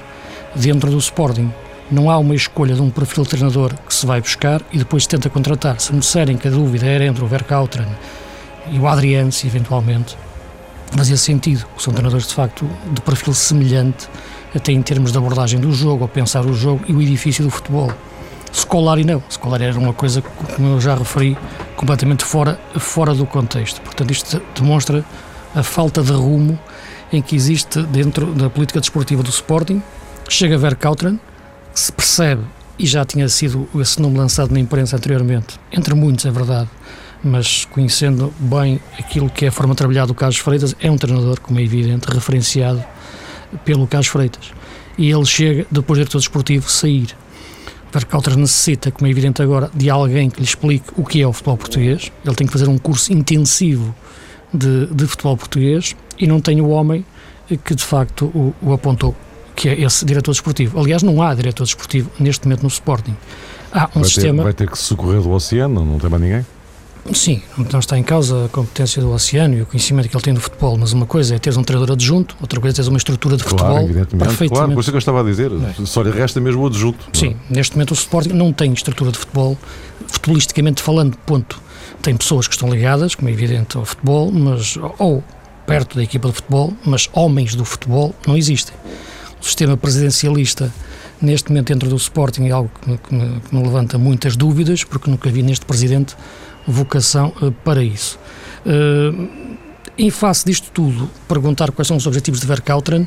dentro 0.54 0.90
do 0.90 0.99
Sporting. 0.99 1.52
Não 1.90 2.11
há 2.11 2.18
uma 2.18 2.35
escolha 2.35 2.75
de 2.75 2.80
um 2.80 2.90
perfil 2.90 3.25
de 3.25 3.30
treinador 3.30 3.75
que 3.87 3.94
se 3.94 4.06
vai 4.06 4.21
buscar 4.21 4.62
e 4.73 4.78
depois 4.78 5.02
se 5.02 5.09
tenta 5.09 5.28
contratar. 5.28 5.80
Se 5.80 5.92
me 5.92 6.00
disserem 6.00 6.37
que 6.37 6.49
a 6.49 6.50
dúvida 6.50 6.87
era 6.87 7.04
entre 7.04 7.23
o 7.23 7.26
Verkautren 7.26 7.88
e 8.71 8.78
o 8.78 8.87
Adriano, 8.87 9.30
eventualmente, 9.44 10.16
fazia 10.97 11.16
sentido, 11.16 11.66
são 11.78 11.92
treinadores 11.92 12.26
de 12.26 12.35
facto 12.35 12.68
de 12.92 13.00
perfil 13.00 13.35
semelhante, 13.35 14.09
até 14.54 14.73
em 14.73 14.82
termos 14.82 15.12
de 15.12 15.18
abordagem 15.18 15.59
do 15.59 15.73
jogo, 15.73 16.02
ou 16.02 16.09
pensar 16.09 16.44
o 16.44 16.54
jogo 16.54 16.85
e 16.87 16.92
o 16.92 17.02
edifício 17.02 17.44
do 17.44 17.50
futebol. 17.50 17.92
Scolari 18.52 19.04
não, 19.04 19.23
Scolari 19.30 19.64
era 19.64 19.78
uma 19.78 19.94
coisa, 19.94 20.21
como 20.21 20.75
eu 20.75 20.80
já 20.80 20.94
referi, 20.94 21.37
completamente 21.75 22.25
fora, 22.25 22.61
fora 22.78 23.14
do 23.14 23.25
contexto. 23.25 23.80
Portanto, 23.80 24.11
isto 24.11 24.42
demonstra 24.54 25.04
a 25.54 25.62
falta 25.62 26.02
de 26.02 26.12
rumo 26.12 26.59
em 27.12 27.23
que 27.23 27.35
existe 27.35 27.82
dentro 27.82 28.26
da 28.26 28.50
política 28.50 28.80
desportiva 28.80 29.23
do 29.23 29.30
Sporting, 29.30 29.82
Chega 30.29 30.55
a 30.55 30.59
ver 30.59 30.76
Cautran, 30.76 31.19
que 31.73 31.81
se 31.81 31.93
percebe, 31.93 32.43
e 32.79 32.87
já 32.87 33.05
tinha 33.05 33.29
sido 33.29 33.69
esse 33.76 34.00
nome 34.00 34.19
lançado 34.19 34.52
na 34.52 34.59
imprensa 34.59 34.97
anteriormente, 34.97 35.59
entre 35.71 35.95
muitos, 35.95 36.25
é 36.25 36.31
verdade, 36.31 36.69
mas 37.23 37.64
conhecendo 37.67 38.33
bem 38.38 38.81
aquilo 38.99 39.29
que 39.31 39.45
é 39.45 39.49
a 39.49 39.52
forma 39.52 39.75
de 39.75 39.79
trabalhar 39.79 40.07
do 40.07 40.14
Carlos 40.14 40.38
Freitas, 40.38 40.75
é 40.81 40.91
um 40.91 40.97
treinador, 40.97 41.41
como 41.41 41.61
é 41.61 41.62
evidente, 41.62 42.07
referenciado 42.11 42.83
pelo 43.64 43.87
Carlos 43.87 44.09
Freitas. 44.09 44.52
E 44.99 45.11
ele 45.11 45.25
chega, 45.25 45.67
depois 45.71 45.99
do 45.99 46.02
diretor 46.02 46.19
desportivo, 46.19 46.69
sair. 46.69 47.17
Vercalter 47.93 48.37
necessita, 48.37 48.91
como 48.91 49.07
é 49.07 49.11
evidente 49.11 49.43
agora, 49.43 49.71
de 49.75 49.91
alguém 49.91 50.31
que 50.31 50.41
lhe 50.41 50.47
explique 50.47 50.87
o 50.97 51.05
que 51.05 51.21
é 51.21 51.26
o 51.26 51.33
futebol 51.33 51.59
português. 51.59 52.11
Ele 52.25 52.35
tem 52.35 52.47
que 52.47 52.52
fazer 52.52 52.69
um 52.69 52.79
curso 52.79 53.12
intensivo 53.12 53.95
de, 54.52 54.87
de 54.87 55.07
futebol 55.07 55.37
português 55.37 55.95
e 56.19 56.26
não 56.26 56.41
tem 56.41 56.61
o 56.61 56.69
homem 56.69 57.05
que 57.64 57.75
de 57.75 57.85
facto 57.85 58.26
o, 58.26 58.55
o, 58.62 58.73
apontou, 58.73 59.14
que 59.54 59.68
é 59.68 59.80
esse 59.80 60.04
diretor 60.04 60.32
desportivo. 60.32 60.78
Aliás, 60.78 61.02
não 61.02 61.23
há 61.23 61.35
diretor 61.35 61.64
desportivo 61.64 62.11
neste 62.18 62.47
momento 62.47 62.62
no 62.62 62.68
Sporting. 62.68 63.16
Há 63.73 63.88
um 63.94 64.00
vai 64.00 64.04
sistema. 64.04 64.38
Ter, 64.38 64.42
vai 64.44 64.52
ter 64.52 64.71
que 64.71 64.78
se 64.78 64.85
socorrer 64.85 65.21
do 65.21 65.30
oceano, 65.30 65.85
não 65.85 65.99
tem 65.99 66.11
mais 66.11 66.23
ninguém? 66.23 66.47
Sim, 67.12 67.42
não 67.73 67.80
está 67.80 67.99
em 67.99 68.02
causa 68.02 68.44
a 68.44 68.49
competência 68.49 69.02
do 69.02 69.11
Oceano 69.11 69.56
e 69.56 69.62
o 69.62 69.66
conhecimento 69.66 70.09
que 70.09 70.16
ele 70.16 70.23
tem 70.23 70.32
do 70.32 70.40
futebol, 70.40 70.78
mas 70.78 70.92
uma 70.92 71.04
coisa 71.04 71.35
é 71.35 71.38
teres 71.38 71.56
um 71.56 71.64
treinador 71.64 71.94
adjunto, 71.94 72.37
outra 72.40 72.61
coisa 72.61 72.75
é 72.75 72.76
teres 72.76 72.87
uma 72.87 72.97
estrutura 72.97 73.37
de 73.37 73.42
claro, 73.42 73.59
futebol 73.59 73.82
evidentemente, 73.82 74.25
perfeitamente. 74.25 74.54
Claro, 74.54 74.73
por 74.73 74.80
isso 74.80 74.90
é 74.90 74.92
que 74.92 74.97
eu 74.97 74.99
estava 75.00 75.21
a 75.21 75.25
dizer, 75.25 75.50
é. 75.50 75.85
só 75.85 76.02
lhe 76.02 76.11
resta 76.11 76.40
mesmo 76.40 76.62
o 76.62 76.66
adjunto. 76.68 77.04
É? 77.12 77.18
Sim, 77.18 77.37
neste 77.50 77.75
momento 77.75 77.90
o 77.90 77.94
Sporting 77.94 78.35
não 78.35 78.52
tem 78.52 78.73
estrutura 78.73 79.11
de 79.11 79.18
futebol, 79.18 79.59
futebolisticamente 80.06 80.80
falando, 80.80 81.16
ponto. 81.26 81.61
Tem 82.00 82.16
pessoas 82.16 82.47
que 82.47 82.54
estão 82.54 82.71
ligadas, 82.71 83.16
como 83.16 83.28
é 83.28 83.32
evidente, 83.32 83.76
ao 83.76 83.85
futebol, 83.85 84.30
mas 84.30 84.78
ou 84.99 85.25
perto 85.66 85.97
da 85.97 86.04
equipa 86.04 86.28
de 86.28 86.35
futebol, 86.35 86.73
mas 86.85 87.09
homens 87.12 87.56
do 87.56 87.64
futebol 87.64 88.14
não 88.26 88.37
existem. 88.37 88.76
O 89.42 89.44
sistema 89.44 89.76
presidencialista 89.76 90.72
neste 91.20 91.50
momento 91.50 91.72
dentro 91.72 91.88
do 91.88 91.96
Sporting 91.96 92.44
é 92.44 92.52
algo 92.52 92.70
que 92.80 92.90
me, 92.90 92.99
que 92.99 93.14
me, 93.14 93.40
que 93.40 93.54
me 93.54 93.61
levanta 93.61 93.99
muitas 93.99 94.37
dúvidas, 94.37 94.84
porque 94.84 95.11
nunca 95.11 95.28
vi 95.30 95.42
neste 95.42 95.66
presidente 95.66 96.14
vocação 96.64 97.32
uh, 97.42 97.50
para 97.50 97.82
isso. 97.82 98.20
Uh, 98.64 99.28
em 99.99 100.11
face 100.11 100.44
disto 100.44 100.70
tudo, 100.70 101.11
perguntar 101.26 101.72
quais 101.72 101.88
são 101.88 101.96
os 101.96 102.06
objetivos 102.06 102.40
de 102.40 102.46
Verkautren, 102.46 103.06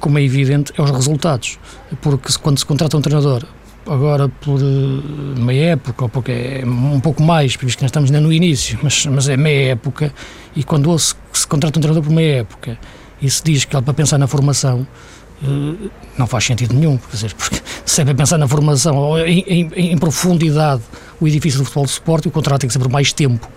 como 0.00 0.18
é 0.18 0.22
evidente, 0.22 0.72
é 0.76 0.80
os 0.80 0.90
resultados. 0.90 1.58
Porque 2.00 2.32
quando 2.40 2.58
se 2.58 2.64
contrata 2.64 2.96
um 2.96 3.02
treinador, 3.02 3.44
agora 3.86 4.26
por 4.26 4.62
uh, 4.62 5.38
meia 5.38 5.72
época, 5.72 6.04
ou 6.04 6.08
porque 6.08 6.32
é 6.32 6.64
um 6.64 7.00
pouco 7.00 7.22
mais, 7.22 7.56
visto 7.56 7.76
que 7.76 7.84
nós 7.84 7.90
estamos 7.90 8.10
ainda 8.10 8.22
no 8.22 8.32
início, 8.32 8.78
mas, 8.82 9.04
mas 9.04 9.28
é 9.28 9.36
meia 9.36 9.72
época, 9.72 10.14
e 10.56 10.64
quando 10.64 10.98
se, 10.98 11.14
se 11.30 11.46
contrata 11.46 11.78
um 11.78 11.82
treinador 11.82 12.02
por 12.02 12.12
meia 12.12 12.38
época 12.38 12.78
e 13.20 13.30
se 13.30 13.42
diz 13.44 13.66
que 13.66 13.76
é 13.76 13.80
para 13.82 13.92
pensar 13.94 14.16
na 14.16 14.26
formação, 14.26 14.86
não 16.18 16.26
faz 16.26 16.44
sentido 16.44 16.74
nenhum, 16.74 16.96
quer 16.96 17.10
dizer, 17.12 17.34
porque 17.34 17.60
se 17.84 18.00
é 18.00 18.04
para 18.04 18.14
pensar 18.14 18.38
na 18.38 18.48
formação 18.48 19.18
em, 19.18 19.40
em, 19.40 19.92
em 19.92 19.98
profundidade 19.98 20.82
o 21.20 21.28
edifício 21.28 21.58
do 21.58 21.64
futebol 21.64 21.86
de 21.86 21.92
suporte, 21.92 22.28
o 22.28 22.30
contrato 22.30 22.60
tem 22.60 22.68
que 22.68 22.72
ser 22.72 22.78
por 22.78 22.90
mais 22.90 23.12
tempo. 23.12 23.48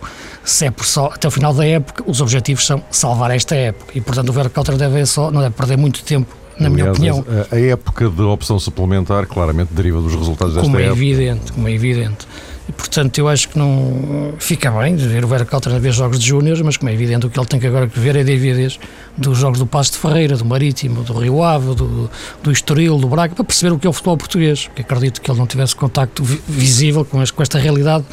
Se 0.44 0.65
é 0.65 0.72
por 0.72 0.86
só 0.86 1.08
até 1.08 1.27
o 1.27 1.32
final 1.32 1.53
da 1.53 1.65
época, 1.65 2.03
os 2.08 2.22
objetivos 2.22 2.65
são 2.65 2.82
salvar 2.89 3.32
esta 3.32 3.56
época 3.56 3.91
e, 3.96 4.01
portanto, 4.01 4.29
o 4.29 4.34
Vercauter 4.34 4.77
deve 4.77 5.06
só, 5.06 5.29
não 5.32 5.41
deve 5.41 5.56
perder 5.56 5.77
muito 5.77 6.03
tempo 6.03 6.34
na 6.60 6.67
Aliás, 6.67 6.74
minha 6.74 6.91
opinião. 6.91 7.25
A, 7.51 7.56
a, 7.56 7.60
época 7.60 8.10
de 8.10 8.22
opção 8.22 8.60
suplementar 8.60 9.27
claramente 9.27 9.74
deriva 9.74 10.01
dos 10.01 10.13
resultados 10.13 10.56
desta 10.56 10.67
como 10.67 10.79
é 10.79 10.86
época. 10.86 11.01
Evidente, 11.01 11.51
como 11.51 11.67
é 11.67 11.72
evidente. 11.72 12.27
E, 12.68 12.72
portanto, 12.72 13.18
eu 13.18 13.30
acho 13.30 13.48
que 13.48 13.58
não 13.58 14.34
fica 14.40 14.70
bem 14.72 14.96
de 14.96 15.08
ver 15.08 15.24
o 15.24 15.28
Vera 15.28 15.46
Caltra 15.46 15.76
a 15.76 15.80
ver 15.80 15.94
jogos 15.94 16.20
de 16.20 16.28
júniores, 16.28 16.62
mas 16.62 16.76
como 16.76 16.90
é 16.90 16.94
evidente, 16.94 17.26
o 17.26 17.30
que 17.30 17.40
ele 17.40 17.48
tem 17.48 17.60
que 17.60 17.68
agora 17.68 17.88
ver 17.88 18.16
é 18.18 18.24
DVDs 18.24 18.78
dos 19.18 19.38
jogos 19.38 19.58
do 19.58 19.66
Passo 19.66 19.94
de 19.94 20.00
Ferreira, 20.00 20.36
do 20.36 20.44
Marítimo, 20.44 21.02
do 21.04 21.14
Rio 21.14 21.42
Ave, 21.42 21.74
do, 21.74 22.10
do 22.44 22.52
Estoril, 22.52 22.98
do 22.98 23.08
Braga, 23.08 23.34
para 23.36 23.46
perceber 23.46 23.74
o 23.74 23.80
que 23.80 23.88
é 23.88 23.90
o 23.90 23.94
futebol 23.94 24.18
português, 24.18 24.68
porque 24.68 24.82
acredito 24.82 25.22
que 25.22 25.32
ele 25.32 25.40
não 25.40 25.48
tivesse 25.48 25.76
contacto 25.76 26.24
visível 26.24 27.06
com, 27.06 27.24
este, 27.24 27.34
com 27.34 27.42
esta 27.42 27.58
realidade 27.58 28.04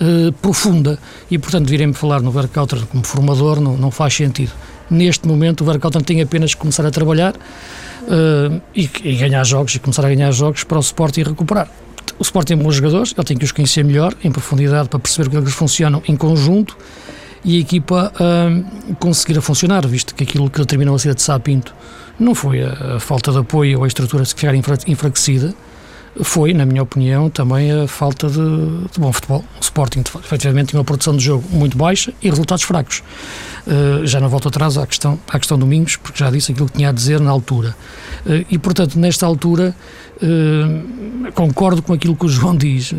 uh, 0.00 0.32
profunda. 0.34 0.98
E, 1.30 1.38
portanto, 1.38 1.68
virem-me 1.68 1.94
falar 1.94 2.20
no 2.20 2.32
Vera 2.32 2.48
Caltra 2.48 2.80
como 2.80 3.04
formador 3.04 3.60
não, 3.60 3.76
não 3.76 3.90
faz 3.92 4.14
sentido. 4.14 4.52
Neste 4.90 5.28
momento, 5.28 5.60
o 5.60 5.64
Vera 5.64 5.78
Caltra 5.78 6.02
tem 6.02 6.20
apenas 6.20 6.52
que 6.52 6.60
começar 6.60 6.84
a 6.84 6.90
trabalhar 6.90 7.34
uh, 7.34 8.60
e, 8.74 8.90
e 9.04 9.14
ganhar 9.14 9.44
jogos, 9.44 9.76
e 9.76 9.78
começar 9.78 10.04
a 10.04 10.08
ganhar 10.08 10.32
jogos 10.32 10.64
para 10.64 10.78
o 10.78 10.82
suporte 10.82 11.20
e 11.20 11.22
recuperar. 11.22 11.70
O 12.20 12.22
Sport 12.22 12.48
tem 12.48 12.56
bons 12.56 12.74
jogadores, 12.74 13.14
ele 13.16 13.24
tem 13.24 13.34
que 13.34 13.46
os 13.46 13.50
conhecer 13.50 13.82
melhor, 13.82 14.14
em 14.22 14.30
profundidade, 14.30 14.90
para 14.90 14.98
perceber 14.98 15.28
é 15.28 15.30
que 15.30 15.36
eles 15.38 15.54
funcionam 15.54 16.02
em 16.06 16.14
conjunto 16.14 16.76
e 17.42 17.56
a 17.56 17.60
equipa 17.60 18.12
uh, 18.14 18.94
conseguir 18.96 19.38
a 19.38 19.40
funcionar, 19.40 19.86
visto 19.86 20.14
que 20.14 20.24
aquilo 20.24 20.50
que 20.50 20.58
determinou 20.58 20.94
a 20.94 20.98
saída 20.98 21.14
de 21.14 21.22
Sapinto 21.22 21.74
não 22.18 22.34
foi 22.34 22.62
a, 22.62 22.96
a, 22.96 23.00
falta 23.00 23.32
de 23.32 23.38
apoio 23.38 23.78
ou 23.78 23.84
a 23.84 23.88
estrutura 23.88 24.22
se 24.26 24.34
ficar 24.34 24.54
enfraquecida, 24.54 25.54
foi, 26.22 26.52
na 26.52 26.66
minha 26.66 26.82
opinião, 26.82 27.30
também 27.30 27.70
a 27.70 27.86
falta 27.86 28.28
de, 28.28 28.34
de 28.36 28.98
bom 28.98 29.12
futebol. 29.12 29.44
O 29.58 29.62
Sporting, 29.62 30.00
efetivamente, 30.00 30.70
tinha 30.70 30.78
uma 30.78 30.84
produção 30.84 31.16
de 31.16 31.24
jogo 31.24 31.44
muito 31.50 31.76
baixa 31.76 32.12
e 32.20 32.28
resultados 32.28 32.64
fracos. 32.64 33.02
Uh, 33.66 34.04
já 34.06 34.18
não 34.20 34.28
volto 34.28 34.48
atrás 34.48 34.76
à 34.76 34.86
questão, 34.86 35.18
à 35.28 35.38
questão 35.38 35.58
Domingos, 35.58 35.96
porque 35.96 36.18
já 36.18 36.30
disse 36.30 36.50
aquilo 36.50 36.66
que 36.66 36.74
tinha 36.74 36.88
a 36.88 36.92
dizer 36.92 37.20
na 37.20 37.30
altura. 37.30 37.76
Uh, 38.26 38.44
e, 38.50 38.58
portanto, 38.58 38.98
nesta 38.98 39.24
altura, 39.24 39.74
uh, 40.22 41.32
concordo 41.32 41.80
com 41.80 41.92
aquilo 41.92 42.16
que 42.16 42.26
o 42.26 42.28
João 42.28 42.56
diz. 42.56 42.92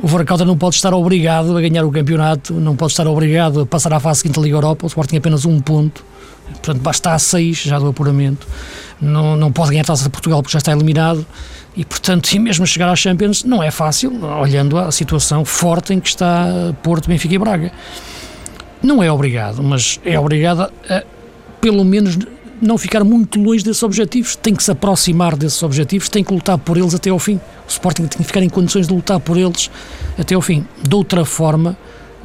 o 0.00 0.06
Varacalda 0.06 0.44
não 0.44 0.56
pode 0.56 0.76
estar 0.76 0.94
obrigado 0.94 1.56
a 1.56 1.60
ganhar 1.60 1.84
o 1.84 1.90
campeonato, 1.90 2.54
não 2.54 2.74
pode 2.74 2.92
estar 2.92 3.06
obrigado 3.06 3.60
a 3.60 3.66
passar 3.66 3.92
à 3.92 4.00
fase 4.00 4.20
seguinte 4.20 4.36
da 4.36 4.42
Liga 4.42 4.56
Europa. 4.56 4.86
O 4.86 4.88
Sporting 4.88 5.10
tem 5.10 5.18
apenas 5.18 5.44
um 5.44 5.60
ponto, 5.60 6.02
portanto, 6.48 6.80
basta 6.80 7.12
a 7.12 7.18
seis 7.18 7.58
já 7.58 7.78
do 7.78 7.88
apuramento. 7.88 8.46
Não, 9.00 9.36
não 9.36 9.52
pode 9.52 9.70
ganhar 9.70 9.82
a 9.82 9.84
taça 9.84 10.04
de 10.04 10.10
Portugal 10.10 10.42
porque 10.42 10.52
já 10.52 10.58
está 10.58 10.72
eliminado 10.72 11.24
e, 11.76 11.84
portanto, 11.84 12.30
e 12.34 12.38
mesmo 12.38 12.66
chegar 12.66 12.90
às 12.90 12.98
Champions 12.98 13.44
não 13.44 13.62
é 13.62 13.70
fácil, 13.70 14.24
olhando 14.24 14.76
a 14.76 14.90
situação 14.90 15.44
forte 15.44 15.94
em 15.94 16.00
que 16.00 16.08
está 16.08 16.74
Porto, 16.82 17.08
Benfica 17.08 17.34
e 17.34 17.38
Braga. 17.38 17.72
Não 18.82 19.02
é 19.02 19.10
obrigado, 19.10 19.62
mas 19.62 20.00
é 20.04 20.18
obrigado 20.18 20.62
a, 20.88 21.02
pelo 21.60 21.84
menos, 21.84 22.16
não 22.60 22.78
ficar 22.78 23.04
muito 23.04 23.40
longe 23.40 23.64
desses 23.64 23.82
objetivos. 23.82 24.36
Tem 24.36 24.54
que 24.54 24.62
se 24.62 24.70
aproximar 24.70 25.36
desses 25.36 25.62
objetivos, 25.62 26.08
tem 26.08 26.22
que 26.24 26.32
lutar 26.32 26.58
por 26.58 26.76
eles 26.76 26.94
até 26.94 27.10
ao 27.10 27.18
fim. 27.18 27.36
O 27.36 27.70
Sporting 27.70 28.06
tem 28.06 28.18
que 28.18 28.24
ficar 28.24 28.42
em 28.42 28.48
condições 28.48 28.86
de 28.86 28.94
lutar 28.94 29.20
por 29.20 29.36
eles 29.36 29.70
até 30.18 30.34
ao 30.34 30.42
fim. 30.42 30.66
De 30.82 30.94
outra 30.94 31.24
forma, 31.24 31.76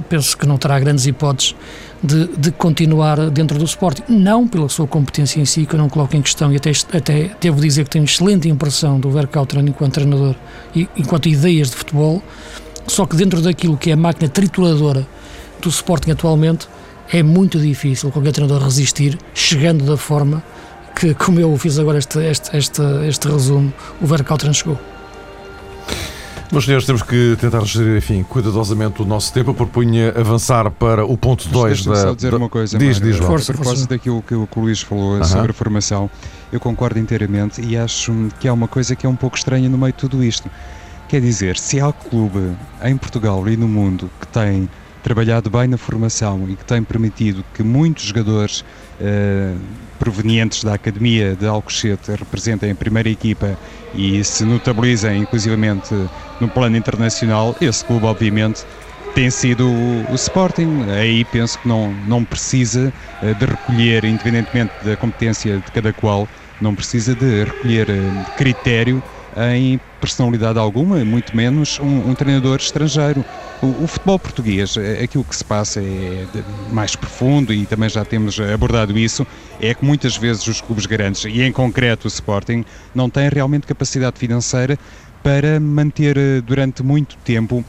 penso 0.09 0.37
que 0.37 0.45
não 0.45 0.57
terá 0.57 0.79
grandes 0.79 1.05
hipóteses 1.05 1.55
de, 2.03 2.27
de, 2.37 2.51
continuar 2.51 3.29
dentro 3.29 3.57
do 3.57 3.65
Sporting. 3.65 4.03
Não 4.09 4.47
pela 4.47 4.67
sua 4.67 4.85
competência 4.85 5.39
em 5.39 5.45
si, 5.45 5.65
que 5.65 5.73
eu 5.73 5.79
não 5.79 5.87
coloco 5.87 6.15
em 6.15 6.21
questão, 6.21 6.51
e 6.51 6.57
até, 6.57 6.71
até 6.93 7.31
devo 7.39 7.61
dizer 7.61 7.85
que 7.85 7.91
tenho 7.91 8.05
excelente 8.05 8.49
impressão 8.49 8.99
do 8.99 9.09
Verkautran 9.09 9.61
enquanto 9.61 9.93
treinador 9.93 10.35
e 10.75 10.87
enquanto 10.97 11.29
ideias 11.29 11.69
de 11.69 11.77
futebol, 11.77 12.21
só 12.85 13.05
que 13.05 13.15
dentro 13.15 13.41
daquilo 13.41 13.77
que 13.77 13.89
é 13.89 13.93
a 13.93 13.97
máquina 13.97 14.27
trituradora 14.27 15.07
do 15.61 15.69
Sporting 15.69 16.11
atualmente, 16.11 16.67
é 17.11 17.23
muito 17.23 17.59
difícil 17.59 18.11
qualquer 18.11 18.33
treinador 18.33 18.63
resistir, 18.63 19.17
chegando 19.33 19.85
da 19.85 19.95
forma 19.95 20.43
que, 20.95 21.13
como 21.13 21.39
eu 21.39 21.55
fiz 21.57 21.79
agora 21.79 21.97
este, 21.97 22.19
este, 22.19 22.55
este, 22.55 22.81
este 23.07 23.27
resumo, 23.27 23.73
o 24.01 24.05
Verkautran 24.05 24.53
chegou. 24.53 24.77
Meus 26.53 26.65
senhores, 26.65 26.85
temos 26.85 27.01
que 27.01 27.35
tentar 27.41 27.65
gerir, 27.65 27.97
enfim, 27.97 28.21
cuidadosamente 28.21 29.01
o 29.01 29.05
nosso 29.05 29.33
tempo. 29.33 29.49
Eu 29.49 29.55
propunha 29.55 30.09
avançar 30.15 30.69
para 30.69 31.03
o 31.03 31.17
ponto 31.17 31.49
2 31.49 31.83
da. 31.83 31.95
só 31.95 32.13
dizer 32.13 32.29
da, 32.29 32.37
uma 32.37 32.47
coisa, 32.47 32.77
diz, 32.77 33.01
diz, 33.01 33.19
a 33.19 33.25
propósito 33.25 33.89
daquilo 33.89 34.21
que 34.21 34.35
o, 34.35 34.45
que 34.45 34.59
o 34.59 34.61
Luís 34.61 34.79
falou 34.79 35.15
uh 35.15 35.19
-huh. 35.21 35.25
sobre 35.25 35.49
a 35.49 35.53
formação, 35.53 36.07
eu 36.51 36.59
concordo 36.59 36.99
inteiramente 36.99 37.59
e 37.59 37.75
acho 37.75 38.13
que 38.39 38.47
há 38.47 38.53
uma 38.53 38.67
coisa 38.67 38.95
que 38.95 39.03
é 39.03 39.09
um 39.09 39.15
pouco 39.15 39.35
estranha 39.35 39.67
no 39.67 39.79
meio 39.79 39.93
de 39.93 39.97
tudo 39.97 40.23
isto. 40.23 40.47
Quer 41.09 41.21
dizer, 41.21 41.57
se 41.57 41.81
há 41.81 41.91
clube 41.91 42.55
em 42.83 42.97
Portugal 42.97 43.49
e 43.49 43.57
no 43.57 43.67
mundo 43.67 44.07
que 44.21 44.27
tem 44.27 44.69
trabalhado 45.03 45.49
bem 45.49 45.67
na 45.67 45.77
formação 45.77 46.49
e 46.49 46.55
que 46.55 46.63
tem 46.63 46.81
permitido 46.81 47.43
que 47.53 47.61
muitos 47.61 48.05
jogadores 48.05 48.63
eh, 48.99 49.53
provenientes 49.99 50.63
da 50.63 50.73
Academia 50.73 51.35
de 51.35 51.45
Alcochete 51.45 52.11
representem 52.11 52.71
a 52.71 52.75
primeira 52.75 53.09
equipa 53.09 53.57
e 53.93 54.23
se 54.23 54.45
notabilizem 54.45 55.21
inclusivamente 55.21 55.93
no 56.39 56.47
plano 56.47 56.77
internacional, 56.77 57.55
esse 57.59 57.83
clube 57.83 58.05
obviamente 58.05 58.65
tem 59.13 59.29
sido 59.29 59.69
o, 59.69 60.15
Sporting. 60.15 60.85
Aí 60.89 61.23
penso 61.25 61.59
que 61.59 61.67
não, 61.67 61.93
não 62.07 62.23
precisa 62.23 62.91
eh, 63.21 63.33
de 63.33 63.45
recolher, 63.45 64.05
independentemente 64.05 64.73
da 64.83 64.95
competência 64.95 65.57
de 65.57 65.71
cada 65.71 65.91
qual, 65.93 66.27
não 66.61 66.73
precisa 66.73 67.13
de 67.13 67.43
recolher 67.43 67.89
eh, 67.89 68.25
critério 68.37 69.03
em 69.51 69.79
personalidade 69.99 70.59
alguma, 70.59 71.03
muito 71.03 71.35
menos 71.35 71.79
um, 71.79 72.09
um 72.09 72.15
treinador 72.15 72.57
estrangeiro. 72.57 73.23
O, 73.63 73.85
o, 73.85 73.87
futebol 73.87 74.19
português, 74.19 74.75
é, 74.75 75.03
aquilo 75.03 75.23
que 75.23 75.33
se 75.33 75.43
passa 75.43 75.79
é 75.79 76.25
mais 76.73 76.97
profundo 76.97 77.53
e 77.53 77.65
também 77.65 77.87
já 77.87 78.03
temos 78.03 78.37
abordado 78.37 78.99
isso, 78.99 79.25
é 79.61 79.73
que 79.73 79.85
muitas 79.85 80.17
vezes 80.17 80.45
os 80.47 80.59
clubes 80.59 80.85
grandes, 80.85 81.23
e 81.23 81.41
em 81.41 81.51
concreto 81.51 82.03
o 82.03 82.09
Sporting, 82.09 82.65
não 82.93 83.09
têm 83.09 83.29
realmente 83.29 83.65
capacidade 83.65 84.19
financeira 84.19 84.77
para 85.23 85.61
manter 85.61 86.17
eh, 86.17 86.41
durante 86.41 86.83
muito 86.83 87.15
tempo 87.23 87.63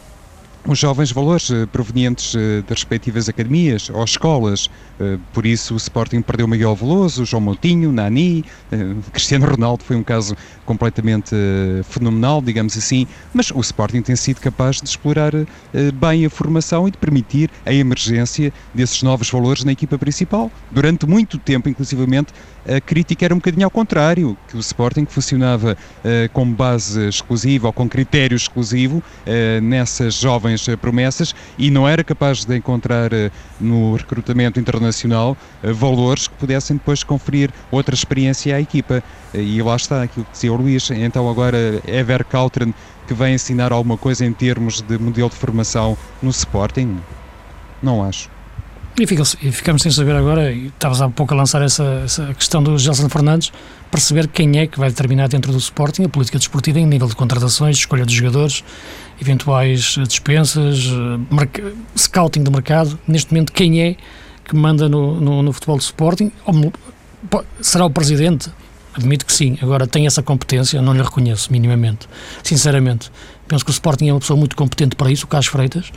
os 0.66 0.78
jovens 0.78 1.12
valores 1.12 1.50
eh, 1.50 1.66
provenientes 1.66 2.34
eh, 2.34 2.62
das 2.62 2.78
respectivas 2.78 3.28
academias 3.28 3.90
ou 3.90 4.02
escolas. 4.02 4.70
Eh, 4.98 5.18
por 5.32 5.44
isso 5.44 5.74
o 5.74 5.76
Sporting 5.76 6.22
perdeu 6.22 6.48
Miguel 6.48 6.74
Veloso, 6.74 7.24
João 7.24 7.42
Moutinho, 7.42 7.92
Nani, 7.92 8.44
Cristiano 9.12 9.46
Ronaldo 9.46 9.84
foi 9.84 9.96
um 9.96 10.02
caso 10.02 10.36
completamente 10.64 11.34
fenomenal, 11.84 12.40
digamos 12.40 12.76
assim, 12.76 13.06
mas 13.32 13.50
o 13.50 13.60
Sporting 13.60 14.00
tem 14.02 14.16
sido 14.16 14.40
capaz 14.40 14.80
de 14.80 14.88
explorar 14.88 15.32
bem 15.94 16.24
a 16.24 16.30
formação 16.30 16.88
e 16.88 16.90
de 16.90 16.96
permitir 16.96 17.50
a 17.66 17.72
emergência 17.72 18.52
desses 18.72 19.02
novos 19.02 19.28
valores 19.30 19.64
na 19.64 19.72
equipa 19.72 19.98
principal. 19.98 20.50
Durante 20.70 21.06
muito 21.06 21.38
tempo, 21.38 21.68
inclusivamente, 21.68 22.32
a 22.66 22.80
crítica 22.80 23.24
era 23.24 23.34
um 23.34 23.38
bocadinho 23.38 23.64
ao 23.64 23.70
contrário, 23.70 24.36
que 24.48 24.56
o 24.56 24.60
Sporting 24.60 25.06
funcionava 25.06 25.76
com 26.32 26.50
base 26.50 27.08
exclusiva 27.08 27.66
ou 27.66 27.72
com 27.72 27.88
critério 27.88 28.36
exclusivo 28.36 29.02
nessas 29.62 30.14
jovens 30.14 30.66
eh, 30.68 30.76
promessas 30.76 31.34
e 31.58 31.70
não 31.70 31.88
era 31.88 32.04
capaz 32.04 32.44
de 32.44 32.56
encontrar 32.56 33.12
eh, 33.12 33.30
no 33.60 33.94
recrutamento 33.96 34.58
internacional 34.58 35.36
valores 35.62 36.28
que 36.28 36.34
pudessem 36.34 36.76
depois 36.76 37.02
conferir 37.02 37.50
outra 37.70 37.94
experiência 37.94 38.56
à 38.56 38.60
equipa. 38.60 39.02
E 39.32 39.60
lá 39.62 39.76
está 39.76 40.02
aquilo 40.02 40.24
que 40.26 40.32
dizia 40.32 40.52
o 40.52 40.56
Luís. 40.56 40.90
Então 40.90 41.28
agora 41.28 41.80
Ever 41.86 42.24
Cautren 42.24 42.72
que 43.06 43.14
vem 43.14 43.34
ensinar 43.34 43.72
alguma 43.72 43.98
coisa 43.98 44.24
em 44.24 44.32
termos 44.32 44.80
de 44.80 44.98
modelo 44.98 45.28
de 45.28 45.36
formação 45.36 45.96
no 46.22 46.30
Sporting? 46.30 46.98
Não 47.82 48.02
acho. 48.02 48.33
E, 48.96 49.06
fica, 49.08 49.24
e 49.42 49.50
ficamos 49.50 49.82
sem 49.82 49.90
saber 49.90 50.14
agora, 50.14 50.52
e 50.52 50.68
estavas 50.68 51.02
há 51.02 51.08
pouco 51.08 51.34
a 51.34 51.36
lançar 51.36 51.60
essa, 51.62 52.02
essa 52.04 52.32
questão 52.34 52.62
do 52.62 52.78
Gelson 52.78 53.08
Fernandes, 53.08 53.52
perceber 53.90 54.28
quem 54.28 54.56
é 54.58 54.68
que 54.68 54.78
vai 54.78 54.88
determinar 54.88 55.28
dentro 55.28 55.50
do 55.50 55.58
Sporting 55.58 56.04
a 56.04 56.08
política 56.08 56.38
desportiva 56.38 56.78
em 56.78 56.86
nível 56.86 57.08
de 57.08 57.16
contratações, 57.16 57.76
escolha 57.76 58.06
de 58.06 58.14
jogadores, 58.14 58.62
eventuais 59.20 59.96
dispensas, 60.06 60.86
eh, 60.86 61.72
scouting 61.96 62.44
do 62.44 62.52
mercado. 62.52 62.96
Neste 63.06 63.32
momento, 63.32 63.52
quem 63.52 63.82
é 63.82 63.96
que 64.44 64.54
manda 64.54 64.88
no, 64.88 65.20
no, 65.20 65.42
no 65.42 65.52
futebol 65.52 65.76
do 65.76 65.82
Sporting? 65.82 66.30
Será 67.60 67.86
o 67.86 67.90
presidente? 67.90 68.48
Admito 68.94 69.26
que 69.26 69.32
sim. 69.32 69.58
Agora, 69.60 69.88
tem 69.88 70.06
essa 70.06 70.22
competência? 70.22 70.80
Não 70.80 70.92
lhe 70.92 71.02
reconheço 71.02 71.50
minimamente. 71.50 72.08
Sinceramente. 72.44 73.10
Penso 73.46 73.64
que 73.64 73.70
o 73.70 73.72
Sporting 73.72 74.08
é 74.08 74.12
uma 74.12 74.20
pessoa 74.20 74.38
muito 74.38 74.56
competente 74.56 74.96
para 74.96 75.10
isso, 75.10 75.26
o 75.26 75.28
Carlos 75.28 75.48
Freitas, 75.48 75.92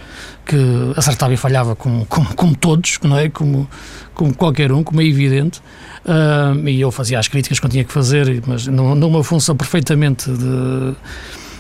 que 0.45 0.57
acertava 0.95 1.33
e 1.33 1.37
falhava 1.37 1.75
como, 1.75 2.05
como, 2.05 2.35
como 2.35 2.55
todos, 2.55 2.99
não 3.03 3.17
é? 3.17 3.29
Como, 3.29 3.69
como 4.13 4.33
qualquer 4.33 4.71
um, 4.71 4.83
como 4.83 5.01
é 5.01 5.05
evidente. 5.05 5.61
Uh, 6.05 6.67
e 6.67 6.81
eu 6.81 6.91
fazia 6.91 7.19
as 7.19 7.27
críticas 7.27 7.59
que 7.59 7.65
eu 7.65 7.69
tinha 7.69 7.83
que 7.83 7.93
fazer, 7.93 8.43
mas 8.45 8.67
numa 8.67 9.23
função 9.23 9.55
perfeitamente 9.55 10.29
de 10.29 10.95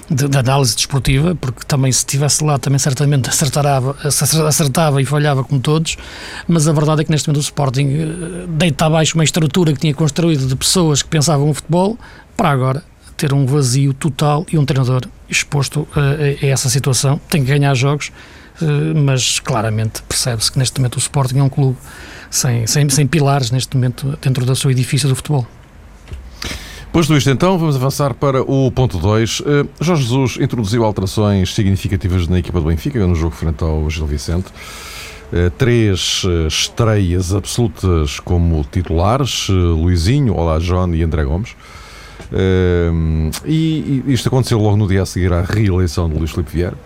de, 0.09 0.27
de, 0.27 0.37
análise 0.37 0.75
desportiva, 0.75 1.35
porque 1.35 1.65
também 1.67 1.91
se 1.91 1.99
estivesse 1.99 2.43
lá 2.43 2.57
também 2.57 2.79
certamente 2.79 3.29
acertava, 3.29 3.95
acertava 4.47 5.01
e 5.01 5.05
falhava 5.05 5.43
como 5.43 5.59
todos, 5.59 5.97
mas 6.47 6.67
a 6.67 6.71
verdade 6.71 7.01
é 7.01 7.03
que 7.03 7.11
neste 7.11 7.27
momento 7.27 7.41
o 7.41 7.43
Sporting 7.43 7.87
eh, 7.87 8.45
deita 8.47 8.85
abaixo 8.85 9.15
uma 9.15 9.23
estrutura 9.23 9.73
que 9.73 9.79
tinha 9.79 9.93
construído 9.93 10.47
de 10.47 10.55
pessoas 10.55 11.01
que 11.01 11.09
pensavam 11.09 11.49
o 11.49 11.53
futebol 11.53 11.97
para 12.35 12.49
agora 12.49 12.83
ter 13.17 13.33
um 13.33 13.45
vazio 13.45 13.93
total 13.93 14.45
e 14.51 14.57
um 14.57 14.63
treinador 14.63 15.01
exposto 15.27 15.87
a, 15.95 16.45
a 16.45 16.47
essa 16.47 16.69
situação. 16.69 17.19
Tem 17.29 17.43
que 17.43 17.49
ganhar 17.49 17.73
jogos, 17.73 18.11
eh, 18.61 18.65
mas 18.95 19.39
claramente 19.39 20.01
percebe-se 20.03 20.51
que 20.51 20.59
neste 20.59 20.79
momento 20.79 20.95
o 20.95 20.99
Sporting 20.99 21.39
é 21.39 21.43
um 21.43 21.49
clube 21.49 21.77
sem, 22.29 22.65
sem, 22.67 22.87
sem 22.89 23.07
pilares 23.07 23.51
neste 23.51 23.75
momento 23.75 24.17
dentro 24.21 24.45
do 24.45 24.55
seu 24.55 24.71
edifício 24.71 25.09
do 25.09 25.15
futebol. 25.15 25.45
Posto 26.91 27.15
isto, 27.15 27.29
então, 27.29 27.57
vamos 27.57 27.75
avançar 27.75 28.13
para 28.13 28.41
o 28.41 28.71
ponto 28.71 28.97
2. 28.97 29.39
Uh, 29.39 29.43
eh, 29.45 29.65
Jorge 29.81 30.03
Jesus 30.03 30.37
introduziu 30.39 30.85
alterações 30.85 31.53
significativas 31.53 32.27
na 32.27 32.39
equipa 32.39 32.59
do 32.61 32.67
Benfica 32.67 33.05
no 33.05 33.15
jogo 33.15 33.35
frente 33.35 33.63
ao 33.63 33.89
Gil 33.89 34.07
Vicente. 34.07 34.47
Uh, 35.31 35.49
três 35.57 36.23
uh, 36.23 36.47
estreias 36.47 37.33
absolutas 37.33 38.19
como 38.19 38.65
titulares: 38.71 39.49
Luizinho, 39.49 40.33
Olá 40.35 40.57
John 40.59 40.93
e 40.93 41.03
André 41.03 41.25
Gomes. 41.25 41.55
E, 43.45 44.03
e, 44.05 44.13
isto 44.13 44.27
aconteceu 44.27 44.59
logo 44.59 44.75
no 44.75 44.87
dia 44.87 45.03
a 45.03 45.05
seguir 45.05 45.31
à 45.31 45.41
reeleição 45.41 46.09
de 46.09 46.17
Luís 46.17 46.31
Filipe 46.31 46.51
Vieira. 46.51 46.77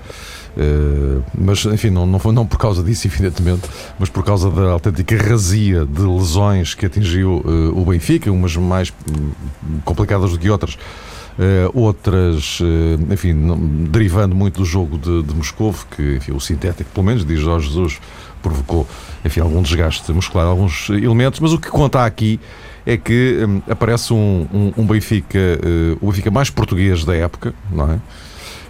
Uh, 0.51 1.24
mas 1.33 1.63
enfim, 1.63 1.89
não, 1.89 2.05
não 2.05 2.19
foi 2.19 2.33
não 2.33 2.45
por 2.45 2.58
causa 2.58 2.84
disso, 2.84 3.08
evidentemente, 3.12 3.69
mas 3.97 4.10
por 4.10 4.23
causa 4.23 4.49
da 4.51 4.71
autêntica 4.71 5.15
razia 5.15 5.86
de 5.86 6.01
lesões 6.01 6.73
que 6.73 6.86
atingiu 6.86 7.41
uh, 7.45 7.80
o 7.80 7.86
Benfica, 7.86 8.32
umas 8.32 8.56
mais 8.58 8.91
hum, 9.10 9.32
complicadas 9.86 10.32
do 10.32 10.39
que 10.39 10.49
outras. 10.49 10.77
Uh, 11.39 11.71
outras, 11.73 12.60
enfim, 13.10 13.32
não, 13.32 13.58
derivando 13.58 14.36
muito 14.36 14.60
do 14.60 14.65
jogo 14.65 14.97
de, 14.97 15.23
de 15.23 15.34
Moscou, 15.34 15.73
que 15.95 16.17
enfim, 16.17 16.34
o 16.34 16.39
sintético, 16.41 16.89
pelo 16.93 17.06
menos, 17.06 17.25
diz 17.25 17.39
Jorge 17.39 17.69
Jesus, 17.69 17.99
provocou 18.43 18.86
enfim, 19.23 19.39
algum 19.39 19.62
desgaste 19.62 20.12
muscular, 20.12 20.45
alguns 20.45 20.89
elementos, 20.89 21.39
mas 21.39 21.54
o 21.54 21.58
que 21.58 21.69
conta 21.69 22.04
aqui 22.04 22.39
é 22.86 22.98
que 22.98 23.46
um, 23.48 23.62
aparece 23.72 24.13
um, 24.13 24.48
um, 24.54 24.74
um 24.78 24.86
Benfica, 24.86 25.39
o 26.02 26.08
Benfica 26.08 26.32
mais 26.32 26.50
português 26.50 27.06
da 27.06 27.15
época, 27.15 27.54
não 27.72 27.91
é? 27.91 28.00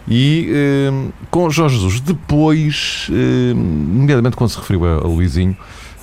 E 0.08 0.50
eh, 0.52 1.12
com 1.30 1.50
Jorge 1.50 1.76
Jesus, 1.76 2.00
depois, 2.00 3.08
eh, 3.12 3.52
imediatamente 3.52 4.36
quando 4.36 4.50
se 4.50 4.58
referiu 4.58 4.86
a, 4.86 4.96
a 4.96 5.08
Luizinho, 5.08 5.56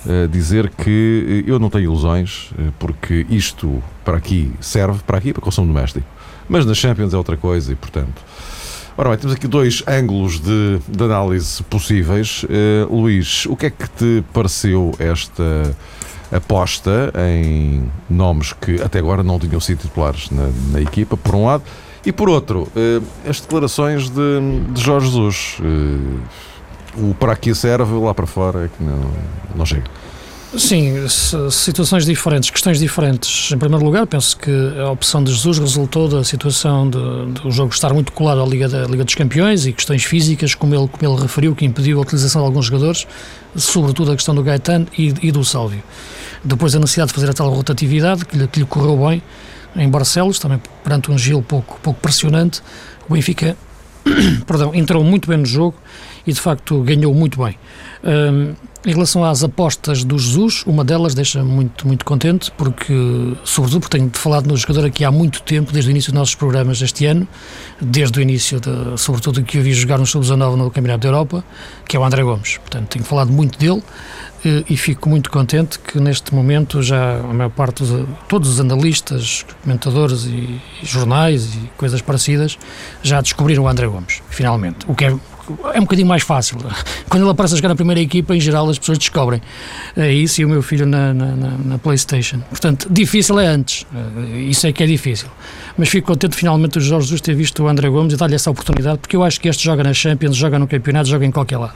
eh, 0.07 0.27
dizer 0.27 0.69
que 0.69 1.43
eu 1.45 1.59
não 1.59 1.69
tenho 1.69 1.85
ilusões, 1.85 2.51
porque 2.77 3.25
isto 3.29 3.83
para 4.05 4.17
aqui 4.17 4.51
serve, 4.61 4.99
para 5.05 5.17
aqui, 5.17 5.33
para 5.33 5.41
consumo 5.41 5.67
doméstico. 5.67 6.07
Mas 6.47 6.65
na 6.65 6.73
Champions 6.73 7.13
é 7.13 7.17
outra 7.17 7.37
coisa 7.37 7.71
e, 7.71 7.75
portanto. 7.75 8.21
Ora 8.97 9.09
bem, 9.09 9.17
temos 9.17 9.35
aqui 9.35 9.47
dois 9.47 9.81
ângulos 9.87 10.41
de, 10.41 10.79
de 10.89 11.03
análise 11.03 11.63
possíveis. 11.63 12.43
Uh, 12.43 12.93
Luís, 12.93 13.45
o 13.45 13.55
que 13.55 13.67
é 13.67 13.69
que 13.69 13.89
te 13.91 14.23
pareceu 14.33 14.93
esta 14.99 15.73
aposta 16.31 17.11
em 17.17 17.89
nomes 18.09 18.53
que 18.53 18.81
até 18.81 18.99
agora 18.99 19.23
não 19.23 19.39
tinham 19.39 19.59
sido 19.59 19.79
titulares 19.79 20.29
na, 20.29 20.49
na 20.71 20.81
equipa, 20.81 21.17
por 21.17 21.35
um 21.35 21.45
lado? 21.45 21.63
E 22.05 22.11
por 22.11 22.29
outro, 22.29 22.67
eh, 22.75 23.01
as 23.27 23.41
declarações 23.41 24.09
de, 24.09 24.61
de 24.71 24.81
Jorge 24.81 25.07
Jesus. 25.07 25.57
Eh, 25.61 26.49
o 26.97 27.13
para 27.13 27.33
aqui 27.33 27.53
serve, 27.53 27.93
lá 27.93 28.13
para 28.13 28.25
fora 28.25 28.65
é 28.65 28.67
que 28.67 28.83
não, 28.83 29.11
não 29.55 29.65
chega. 29.65 29.85
Sim, 30.57 31.07
situações 31.51 32.05
diferentes, 32.05 32.49
questões 32.49 32.79
diferentes. 32.79 33.51
Em 33.51 33.57
primeiro 33.57 33.85
lugar, 33.85 34.07
penso 34.07 34.35
que 34.35 34.51
a 34.79 34.89
opção 34.89 35.23
de 35.23 35.31
Jesus 35.31 35.59
resultou 35.59 36.07
da 36.07 36.23
situação 36.23 36.89
do 36.89 37.51
jogo 37.51 37.71
estar 37.71 37.93
muito 37.93 38.11
colado 38.11 38.41
à 38.41 38.45
Liga, 38.47 38.67
da, 38.67 38.87
Liga 38.87 39.03
dos 39.03 39.13
Campeões 39.13 39.67
e 39.67 39.73
questões 39.73 40.03
físicas, 40.03 40.55
como 40.55 40.73
ele, 40.73 40.87
como 40.87 41.13
ele 41.13 41.21
referiu, 41.21 41.55
que 41.55 41.65
impediu 41.65 41.99
a 41.99 42.01
utilização 42.01 42.41
de 42.41 42.47
alguns 42.47 42.65
jogadores, 42.65 43.05
sobretudo 43.55 44.11
a 44.11 44.15
questão 44.15 44.33
do 44.33 44.41
Gaetano 44.41 44.87
e, 44.97 45.13
e 45.21 45.31
do 45.31 45.45
Sálvio. 45.45 45.83
Depois 46.43 46.75
a 46.75 46.79
necessidade 46.79 47.09
de 47.09 47.13
fazer 47.13 47.29
a 47.29 47.33
tal 47.33 47.49
rotatividade, 47.51 48.25
que 48.25 48.35
lhe, 48.35 48.47
que 48.47 48.59
lhe 48.59 48.65
correu 48.65 48.97
bem, 49.07 49.21
em 49.75 49.87
Barcelos, 49.87 50.39
também 50.39 50.59
perante 50.83 51.11
um 51.11 51.17
Gil 51.17 51.43
pouco, 51.43 51.79
pouco 51.79 51.99
pressionante. 51.99 52.63
O 53.07 53.13
Benfica 53.13 53.55
perdão, 54.45 54.73
entrou 54.73 55.03
muito 55.03 55.27
bem 55.27 55.37
no 55.37 55.45
jogo 55.45 55.75
e 56.25 56.33
de 56.33 56.39
facto 56.39 56.81
ganhou 56.81 57.13
muito 57.13 57.43
bem. 57.43 57.57
Um, 58.03 58.55
em 58.85 58.91
relação 58.93 59.25
às 59.25 59.43
apostas 59.43 60.03
do 60.03 60.17
Jesus, 60.17 60.63
uma 60.65 60.85
delas 60.85 61.13
deixa-me 61.13 61.49
muito, 61.49 61.85
muito 61.85 62.05
contente, 62.05 62.49
porque, 62.57 62.93
sobretudo 63.43 63.81
porque 63.81 63.97
tenho 63.97 64.09
falado 64.13 64.47
no 64.47 64.55
jogador 64.55 64.85
aqui 64.85 65.03
há 65.03 65.11
muito 65.11 65.41
tempo, 65.41 65.71
desde 65.73 65.89
o 65.89 65.91
início 65.91 66.11
dos 66.11 66.19
nossos 66.19 66.35
programas 66.35 66.81
este 66.81 67.05
ano, 67.05 67.27
desde 67.81 68.17
o 68.17 68.21
início, 68.21 68.59
de, 68.59 68.97
sobretudo 68.97 69.43
que 69.43 69.57
eu 69.57 69.63
vi 69.63 69.73
jogar 69.73 69.97
no 69.97 70.05
Sub-19 70.05 70.55
no 70.55 70.71
Campeonato 70.71 71.01
da 71.01 71.07
Europa, 71.09 71.43
que 71.87 71.97
é 71.97 71.99
o 71.99 72.05
André 72.05 72.23
Gomes. 72.23 72.57
Portanto, 72.57 72.87
tenho 72.87 73.03
falado 73.03 73.31
muito 73.31 73.59
dele 73.59 73.83
eh, 74.45 74.63
e 74.69 74.77
fico 74.77 75.09
muito 75.09 75.29
contente 75.29 75.77
que 75.79 75.99
neste 75.99 76.33
momento 76.33 76.81
já 76.81 77.19
a 77.19 77.33
maior 77.33 77.49
parte 77.49 77.83
de 77.83 78.05
todos 78.29 78.49
os 78.49 78.59
analistas, 78.61 79.45
comentadores 79.61 80.23
e, 80.23 80.61
e 80.81 80.85
jornais 80.85 81.53
e 81.55 81.69
coisas 81.75 82.01
parecidas 82.01 82.57
já 83.03 83.19
descobriram 83.19 83.63
o 83.63 83.67
André 83.67 83.87
Gomes, 83.87 84.21
finalmente. 84.29 84.85
O 84.87 84.95
que 84.95 85.05
é 85.05 85.15
é 85.73 85.79
um 85.79 85.83
bocadinho 85.83 86.07
mais 86.07 86.23
fácil. 86.23 86.57
Quando 87.09 87.23
ele 87.23 87.31
aparece 87.31 87.53
a 87.53 87.57
jogar 87.57 87.69
na 87.69 87.75
primeira 87.75 87.99
equipa, 87.99 88.35
em 88.35 88.39
geral 88.39 88.69
as 88.69 88.77
pessoas 88.77 88.97
descobrem. 88.97 89.41
É 89.95 90.11
isso 90.11 90.41
e 90.41 90.45
o 90.45 90.49
meu 90.49 90.61
filho 90.61 90.85
na, 90.85 91.13
na, 91.13 91.35
na 91.35 91.77
Playstation. 91.77 92.39
Portanto, 92.49 92.87
difícil 92.89 93.39
é 93.39 93.47
antes. 93.47 93.85
Eh, 93.93 94.39
isso 94.41 94.67
é 94.67 94.71
que 94.71 94.83
é 94.83 94.85
difícil. 94.85 95.27
Mas 95.77 95.89
fico 95.89 96.07
contente 96.07 96.35
finalmente 96.35 96.77
o 96.77 96.81
Jorge 96.81 97.07
Jesus 97.07 97.21
ter 97.21 97.35
visto 97.35 97.63
o 97.63 97.67
André 97.67 97.89
Gomes 97.89 98.13
e 98.13 98.17
dar-lhe 98.17 98.35
essa 98.35 98.51
oportunidade, 98.51 98.99
porque 98.99 99.15
eu 99.15 99.23
acho 99.23 99.39
que 99.39 99.47
este 99.47 99.63
joga 99.63 99.83
na 99.83 99.93
Champions, 99.93 100.35
joga 100.35 100.59
no 100.59 100.67
campeonato, 100.67 101.09
joga 101.09 101.25
em 101.25 101.31
qualquer 101.31 101.57
lado. 101.57 101.73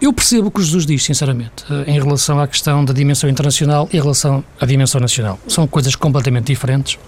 Eu 0.00 0.12
percebo 0.12 0.48
o 0.48 0.50
que 0.50 0.60
o 0.60 0.62
Jesus 0.62 0.86
diz, 0.86 1.04
sinceramente, 1.04 1.64
eh, 1.70 1.92
em 1.92 2.00
relação 2.00 2.40
à 2.40 2.48
questão 2.48 2.84
da 2.84 2.92
dimensão 2.92 3.28
internacional 3.28 3.88
e 3.92 3.96
em 3.96 4.00
relação 4.00 4.42
à 4.58 4.66
dimensão 4.66 5.00
nacional. 5.00 5.38
São 5.46 5.66
coisas 5.66 5.94
completamente 5.94 6.46
diferentes. 6.46 6.98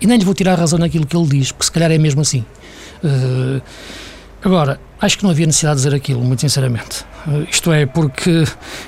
E 0.00 0.06
nem 0.06 0.18
lhe 0.18 0.24
vou 0.24 0.34
tirar 0.34 0.52
a 0.52 0.56
razão 0.56 0.78
naquilo 0.78 1.06
que 1.06 1.16
ele 1.16 1.26
diz, 1.26 1.52
porque 1.52 1.64
se 1.64 1.72
calhar 1.72 1.90
é 1.90 1.98
mesmo 1.98 2.20
assim. 2.20 2.44
Uh, 3.02 3.60
Agora, 4.42 4.80
acho 5.00 5.18
que 5.18 5.24
não 5.24 5.30
havia 5.30 5.46
necessidade 5.46 5.80
de 5.80 5.84
dizer 5.84 5.96
aquilo, 5.96 6.22
muito 6.22 6.40
sinceramente. 6.40 7.04
Uh, 7.26 7.46
isto 7.50 7.72
é, 7.72 7.86
porque 7.86 8.44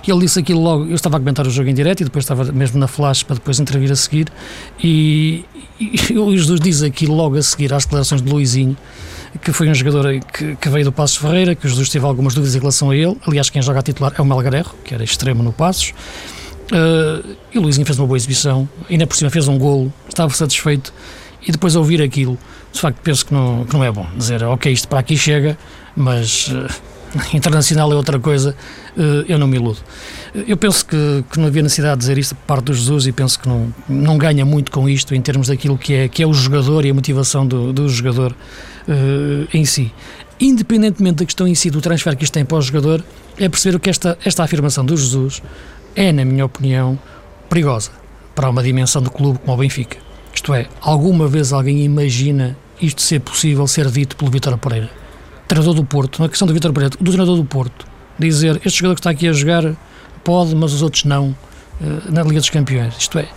ele 0.07 0.21
disse 0.21 0.39
aquilo 0.39 0.61
logo. 0.61 0.87
Eu 0.87 0.95
estava 0.95 1.17
a 1.17 1.21
comentar 1.21 1.47
o 1.47 1.51
jogo 1.51 1.69
em 1.69 1.75
direto 1.75 2.03
e 2.03 2.05
depois 2.05 2.25
estava 2.25 2.45
mesmo 2.53 2.79
na 2.79 2.87
flash 2.87 3.23
para 3.23 3.35
depois 3.35 3.59
intervir 3.59 3.91
a 3.91 3.97
seguir. 3.97 4.29
E, 4.83 5.45
e, 5.79 5.97
e 6.13 6.19
o 6.19 6.37
Jesus 6.37 6.61
diz 6.61 6.83
aquilo 6.83 7.15
logo 7.15 7.37
a 7.37 7.43
seguir 7.43 7.73
às 7.75 7.85
declarações 7.85 8.23
de 8.23 8.31
Luizinho. 8.31 8.77
que 9.43 9.53
foi 9.53 9.69
um 9.69 9.75
jogador 9.75 10.21
que, 10.33 10.55
que 10.55 10.69
veio 10.69 10.85
do 10.85 10.93
Passos 10.93 11.17
Ferreira, 11.17 11.55
que 11.55 11.67
o 11.67 11.69
Jesus 11.69 11.89
teve 11.89 12.05
algumas 12.05 12.35
dúvidas 12.35 12.55
em 12.55 12.59
relação 12.61 12.91
a 12.91 12.97
ele. 12.97 13.17
Aliás, 13.27 13.51
quem 13.51 13.61
joga 13.61 13.81
a 13.81 13.83
titular 13.83 14.13
é 14.17 14.23
o 14.23 14.25
Melgarejo, 14.25 14.75
que 14.85 14.95
era 14.95 15.03
extremo 15.03 15.43
no 15.43 15.53
Passos. 15.53 15.93
Uh, 16.71 17.37
e 17.53 17.59
o 17.59 17.63
Luizinho 17.63 17.85
fez 17.85 17.99
uma 17.99 18.07
boa 18.07 18.17
exibição, 18.17 18.69
ainda 18.89 19.05
por 19.05 19.17
cima 19.17 19.29
fez 19.29 19.49
um 19.49 19.59
golo, 19.59 19.93
estava 20.09 20.33
satisfeito. 20.33 20.93
E 21.47 21.51
depois 21.51 21.75
ouvir 21.75 22.01
aquilo, 22.03 22.39
de 22.73 22.81
facto 22.81 22.99
penso 23.03 23.27
que 23.27 23.35
não, 23.35 23.65
que 23.65 23.75
não 23.75 23.85
é 23.85 23.91
bom. 23.91 24.07
Dizer, 24.17 24.43
ok, 24.45 24.73
isto 24.73 24.89
para 24.89 24.99
aqui 24.99 25.17
chega, 25.17 25.59
mas 25.97 26.49
uh, 26.49 26.69
internacional 27.35 27.91
é 27.93 27.95
outra 27.95 28.19
coisa, 28.19 28.55
uh, 28.97 29.25
eu 29.29 29.39
não 29.39 29.47
me 29.47 29.57
iludo. 29.57 29.79
Eu 30.47 30.57
penso 30.57 30.87
que, 30.87 31.25
que 31.31 31.39
não 31.39 31.47
havia 31.47 31.63
necessidade 31.63 31.97
de 31.97 32.01
dizer 32.01 32.19
isto 32.19 32.35
por 32.35 32.45
parte 32.45 32.65
do 32.67 32.75
Jesus 32.75 33.07
e 33.07 33.13
penso 33.13 33.39
que 33.39 33.49
não, 33.49 33.75
não 33.89 34.17
ganha 34.17 34.45
muito 34.45 34.71
com 34.71 34.89
isto 34.89 35.15
em 35.15 35.21
termos 35.21 35.49
daquilo 35.49 35.77
que 35.77 35.95
é, 35.95 36.09
que 36.09 36.23
é 36.23 36.27
o 36.27 36.33
jogador 36.33 36.85
e 36.85 36.91
a 36.91 36.95
motivação 36.95 37.47
do, 37.47 37.73
do 37.73 37.89
jogador 37.89 38.35
em 39.53 39.65
si. 39.65 39.93
Independentemente 40.41 41.17
da 41.17 41.25
questão 41.25 41.47
em 41.47 41.55
si 41.55 41.71
do 41.71 41.81
transfer 41.81 42.17
que 42.17 42.25
isto 42.25 42.33
tem 42.33 42.45
para 42.45 42.57
o 42.57 42.63
jogador, 42.63 43.05
é 43.39 43.49
perceber 43.49 43.79
que 43.79 43.91
esta, 43.91 44.19
esta 44.25 44.43
afirmação 44.43 44.85
do 44.85 44.97
Jesus 44.97 45.43
é, 45.95 46.13
na 46.13 46.25
minha 46.25 46.45
opinião, 46.45 46.99
perigosa 47.49 47.91
para 48.35 48.49
uma 48.49 48.63
dimensão 48.63 49.03
do 49.03 49.11
clube 49.11 49.39
como 49.41 49.53
o 49.53 49.57
Benfica. 49.57 49.99
Isto 50.41 50.55
é, 50.55 50.69
alguma 50.81 51.29
vez 51.29 51.53
alguém 51.53 51.85
imagina 51.85 52.57
isto 52.81 53.03
ser 53.03 53.21
possível 53.21 53.67
ser 53.67 53.91
dito 53.91 54.17
pelo 54.17 54.31
Vitor 54.31 54.57
Pereira? 54.57 54.89
Treinador 55.47 55.75
do 55.75 55.85
Porto, 55.85 56.19
não 56.19 56.25
é 56.25 56.31
questão 56.31 56.49
do 56.49 56.55
Vitor 56.55 56.73
Pereira, 56.73 56.97
do 56.99 57.11
treinador 57.11 57.37
do 57.37 57.45
Porto, 57.45 57.87
dizer 58.19 58.59
este 58.65 58.79
jogador 58.79 58.95
que 58.95 59.01
está 59.01 59.11
aqui 59.11 59.29
a 59.29 59.35
jogar 59.35 59.77
pode, 60.25 60.55
mas 60.57 60.73
os 60.73 60.81
outros 60.81 61.05
não, 61.05 61.37
eh, 61.83 62.11
na 62.11 62.23
Liga 62.23 62.41
dos 62.41 62.49
Campeões. 62.49 62.97
Isto 62.97 63.19
é, 63.19 63.29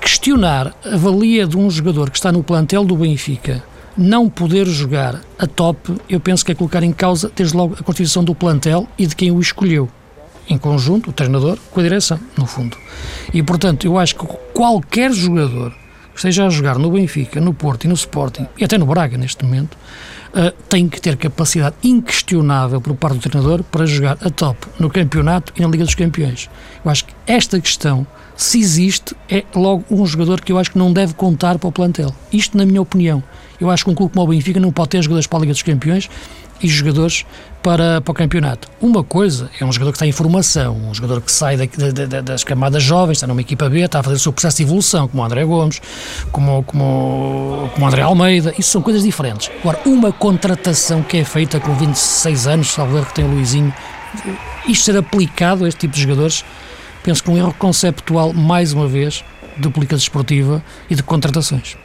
questionar 0.00 0.74
a 0.82 0.96
valia 0.96 1.46
de 1.46 1.58
um 1.58 1.70
jogador 1.70 2.08
que 2.08 2.16
está 2.16 2.32
no 2.32 2.42
plantel 2.42 2.86
do 2.86 2.96
Benfica 2.96 3.62
não 3.94 4.30
poder 4.30 4.66
jogar 4.66 5.20
a 5.38 5.46
top, 5.46 5.94
eu 6.08 6.20
penso 6.20 6.42
que 6.42 6.52
é 6.52 6.54
colocar 6.54 6.82
em 6.82 6.92
causa, 6.94 7.30
desde 7.36 7.54
logo, 7.54 7.74
a 7.78 7.82
constituição 7.82 8.24
do 8.24 8.34
plantel 8.34 8.88
e 8.96 9.06
de 9.06 9.14
quem 9.14 9.30
o 9.30 9.38
escolheu 9.40 9.90
em 10.48 10.56
conjunto, 10.56 11.10
o 11.10 11.12
treinador, 11.12 11.58
com 11.70 11.80
a 11.80 11.82
direção, 11.82 12.18
no 12.34 12.46
fundo. 12.46 12.78
E, 13.32 13.42
portanto, 13.42 13.86
eu 13.86 13.98
acho 13.98 14.16
que 14.16 14.26
qualquer 14.54 15.12
jogador 15.12 15.83
esteja 16.14 16.46
a 16.46 16.50
jogar 16.50 16.78
no 16.78 16.90
Benfica, 16.90 17.40
no 17.40 17.52
Porto 17.52 17.84
e 17.84 17.88
no 17.88 17.94
Sporting, 17.94 18.46
e 18.58 18.64
até 18.64 18.78
no 18.78 18.86
Braga 18.86 19.16
neste 19.16 19.44
momento, 19.44 19.76
uh, 20.34 20.50
tem 20.68 20.88
que 20.88 21.00
ter 21.00 21.16
capacidade 21.16 21.76
inquestionável 21.82 22.80
por 22.80 22.94
parte 22.94 23.18
do 23.18 23.30
treinador 23.30 23.62
para 23.62 23.86
jogar 23.86 24.18
a 24.20 24.30
top 24.30 24.66
no 24.78 24.90
campeonato 24.90 25.52
e 25.56 25.62
na 25.62 25.68
Liga 25.68 25.84
dos 25.84 25.94
Campeões. 25.94 26.48
Eu 26.84 26.90
acho 26.90 27.04
que 27.04 27.14
esta 27.26 27.60
questão, 27.60 28.06
se 28.36 28.58
existe, 28.58 29.14
é 29.28 29.44
logo 29.54 29.84
um 29.90 30.04
jogador 30.06 30.40
que 30.40 30.52
eu 30.52 30.58
acho 30.58 30.72
que 30.72 30.78
não 30.78 30.92
deve 30.92 31.14
contar 31.14 31.58
para 31.58 31.68
o 31.68 31.72
plantel. 31.72 32.14
Isto, 32.32 32.56
na 32.56 32.66
minha 32.66 32.82
opinião. 32.82 33.22
Eu 33.60 33.70
acho 33.70 33.84
que 33.84 33.90
um 33.90 33.94
clube 33.94 34.12
como 34.12 34.26
o 34.26 34.28
Benfica 34.28 34.58
não 34.58 34.72
pode 34.72 34.90
ter 34.90 35.02
jogadores 35.02 35.26
para 35.26 35.38
a 35.38 35.40
Liga 35.42 35.52
dos 35.52 35.62
Campeões 35.62 36.10
e 36.62 36.68
jogadores 36.68 37.24
para, 37.62 38.00
para 38.02 38.12
o 38.12 38.14
campeonato. 38.14 38.68
Uma 38.80 39.02
coisa 39.02 39.50
é 39.58 39.64
um 39.64 39.72
jogador 39.72 39.92
que 39.92 39.96
está 39.96 40.06
em 40.06 40.12
formação, 40.12 40.76
um 40.76 40.94
jogador 40.94 41.22
que 41.22 41.32
sai 41.32 41.56
da, 41.56 41.64
da, 42.06 42.20
das 42.20 42.44
camadas 42.44 42.82
jovens, 42.82 43.16
está 43.16 43.26
numa 43.26 43.40
equipa 43.40 43.70
B, 43.70 43.80
está 43.80 44.00
a 44.00 44.02
fazer 44.02 44.16
o 44.16 44.18
seu 44.18 44.32
processo 44.32 44.58
de 44.58 44.64
evolução, 44.64 45.08
como 45.08 45.22
o 45.22 45.26
André 45.26 45.44
Gomes, 45.44 45.80
como, 46.30 46.62
como, 46.64 47.70
como 47.72 47.86
o 47.86 47.88
André 47.88 48.02
Almeida, 48.02 48.52
isso 48.58 48.70
são 48.70 48.82
coisas 48.82 49.02
diferentes. 49.02 49.50
Agora, 49.60 49.80
uma 49.86 50.12
contratação 50.12 51.02
que 51.02 51.16
é 51.16 51.24
feita 51.24 51.58
com 51.58 51.74
26 51.74 52.46
anos, 52.46 52.68
salvo 52.68 53.04
que 53.06 53.14
tem 53.14 53.24
o 53.24 53.28
Luizinho, 53.28 53.72
isto 54.68 54.84
ser 54.84 54.96
aplicado 54.98 55.64
a 55.64 55.68
este 55.68 55.80
tipo 55.80 55.94
de 55.94 56.02
jogadores, 56.02 56.44
penso 57.02 57.22
que 57.22 57.30
um 57.30 57.36
erro 57.38 57.54
conceptual, 57.58 58.34
mais 58.34 58.74
uma 58.74 58.86
vez, 58.86 59.24
de 59.56 59.68
política 59.70 59.96
desportiva 59.96 60.62
e 60.90 60.94
de 60.94 61.02
contratações. 61.02 61.76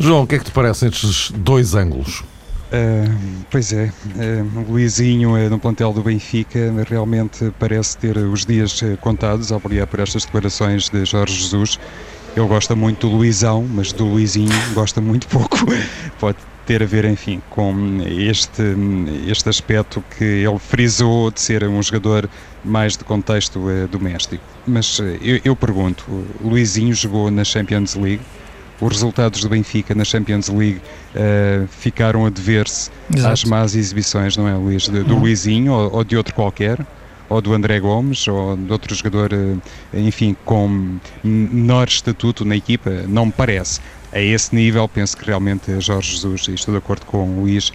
João, 0.00 0.22
o 0.22 0.26
que 0.26 0.36
é 0.36 0.38
que 0.38 0.44
te 0.44 0.50
parece 0.50 0.86
estes 0.86 1.30
dois 1.30 1.74
ângulos? 1.74 2.22
Uh, 2.68 3.44
pois 3.50 3.72
é, 3.72 3.86
uh, 3.86 4.70
Luizinho 4.70 5.32
uh, 5.32 5.48
no 5.48 5.58
plantel 5.58 5.90
do 5.90 6.02
Benfica 6.02 6.70
realmente 6.86 7.50
parece 7.58 7.96
ter 7.96 8.18
os 8.18 8.44
dias 8.44 8.82
contados 9.00 9.50
ao 9.50 9.58
por 9.58 10.00
estas 10.00 10.24
declarações 10.26 10.90
de 10.90 11.04
Jorge 11.06 11.34
Jesus. 11.34 11.80
Ele 12.36 12.46
gosta 12.46 12.76
muito 12.76 13.08
do 13.08 13.16
Luizão, 13.16 13.66
mas 13.66 13.90
do 13.92 14.04
Luizinho 14.04 14.52
gosta 14.74 15.00
muito 15.00 15.26
pouco. 15.28 15.56
Pode 16.20 16.36
ter 16.66 16.82
a 16.82 16.86
ver, 16.86 17.06
enfim, 17.06 17.40
com 17.48 18.02
este, 18.06 18.62
este 19.26 19.48
aspecto 19.48 20.04
que 20.18 20.24
ele 20.24 20.58
frisou 20.58 21.30
de 21.30 21.40
ser 21.40 21.64
um 21.64 21.82
jogador 21.82 22.28
mais 22.62 22.98
de 22.98 23.04
contexto 23.04 23.58
doméstico. 23.90 24.44
Mas 24.66 25.00
eu, 25.22 25.40
eu 25.42 25.56
pergunto, 25.56 26.04
Luizinho 26.44 26.94
jogou 26.94 27.30
na 27.30 27.44
Champions 27.44 27.94
League, 27.94 28.22
os 28.80 28.92
resultados 28.92 29.40
do 29.40 29.48
Benfica 29.48 29.94
na 29.94 30.04
Champions 30.04 30.48
League 30.48 30.80
uh, 31.14 31.66
ficaram 31.68 32.26
a 32.26 32.30
dever-se 32.30 32.90
às 33.24 33.44
más 33.44 33.74
exibições, 33.74 34.36
não 34.36 34.48
é, 34.48 34.54
Luís? 34.54 34.88
De, 34.88 35.02
do 35.02 35.14
uhum. 35.14 35.20
Luizinho 35.20 35.72
ou, 35.72 35.96
ou, 35.96 36.04
de 36.04 36.16
outro 36.16 36.34
qualquer, 36.34 36.78
ou 37.28 37.40
do 37.40 37.52
André 37.52 37.80
Gomes, 37.80 38.26
ou 38.28 38.56
de 38.56 38.70
outro 38.70 38.94
jogador, 38.94 39.32
uh, 39.32 39.60
enfim, 39.94 40.36
com 40.44 40.98
menor 41.24 41.88
estatuto 41.88 42.44
na 42.44 42.56
equipa, 42.56 42.90
não 43.08 43.26
me 43.26 43.32
parece. 43.32 43.80
A 44.12 44.20
esse 44.20 44.54
nível, 44.54 44.88
penso 44.88 45.16
que 45.16 45.26
realmente 45.26 45.80
Jorge 45.80 46.12
Jesus, 46.12 46.48
e 46.48 46.54
estou 46.54 46.72
de 46.72 46.78
acordo 46.78 47.04
com 47.04 47.24
o 47.28 47.40
Luís, 47.40 47.72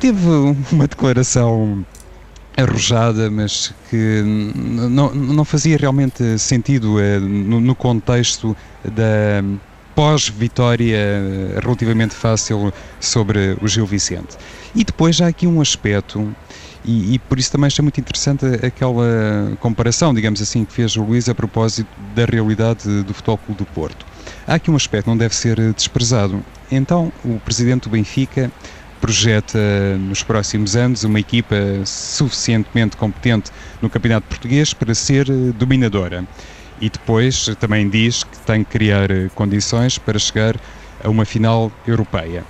teve 0.00 0.26
uma 0.72 0.86
declaração 0.86 1.84
arrojada, 2.56 3.30
mas 3.30 3.72
que 3.88 4.22
não, 4.24 5.14
não 5.14 5.44
fazia 5.44 5.76
realmente 5.76 6.38
sentido 6.38 6.96
no, 7.20 7.60
no 7.60 7.74
contexto 7.74 8.56
da 8.84 9.42
pós-vitória 9.98 10.96
eh, 10.96 11.58
relativamente 11.60 12.14
fácil 12.14 12.72
sobre 13.00 13.56
o 13.60 13.66
Gil 13.66 13.84
Vicente. 13.84 14.36
E 14.72 14.84
depois 14.84 15.20
há 15.20 15.26
aqui 15.26 15.44
um 15.44 15.60
aspecto, 15.60 16.32
e, 16.84 17.14
e, 17.14 17.18
por 17.18 17.36
isso 17.36 17.50
também 17.50 17.66
achei 17.66 17.82
muito 17.82 17.98
interessante 17.98 18.46
aquela 18.64 19.56
comparação, 19.58 20.14
digamos 20.14 20.40
assim, 20.40 20.64
que 20.64 20.72
fez 20.72 20.94
o 20.94 21.02
Luís 21.02 21.28
a 21.28 21.34
propósito 21.34 21.88
da 22.14 22.24
realidade 22.26 23.02
do 23.02 23.12
Futebol 23.12 23.40
do 23.48 23.66
Porto. 23.66 24.06
Há 24.46 24.54
aqui 24.54 24.70
um 24.70 24.76
aspecto 24.76 25.06
que 25.06 25.10
não 25.10 25.16
deve 25.16 25.34
ser 25.34 25.56
desprezado. 25.72 26.44
Então, 26.70 27.12
o 27.24 27.40
presidente 27.40 27.88
do 27.88 27.90
Benfica 27.90 28.52
projeta 29.00 29.58
nos 29.98 30.22
próximos 30.22 30.76
anos 30.76 31.02
uma 31.02 31.18
equipa 31.18 31.56
suficientemente 31.84 32.96
competente 32.96 33.50
no 33.82 33.90
Campeonato 33.90 34.28
Português 34.28 34.72
para 34.72 34.94
ser 34.94 35.28
dominadora 35.54 36.24
e 36.80 36.88
depois 36.88 37.54
também 37.60 37.88
diz 37.88 38.24
que 38.24 38.38
tem 38.40 38.64
que 38.64 38.70
criar 38.70 39.10
eh, 39.10 39.30
condições 39.34 39.98
para 39.98 40.18
chegar 40.18 40.56
a 41.02 41.08
uma 41.08 41.24
final 41.24 41.72
europeia. 41.86 42.44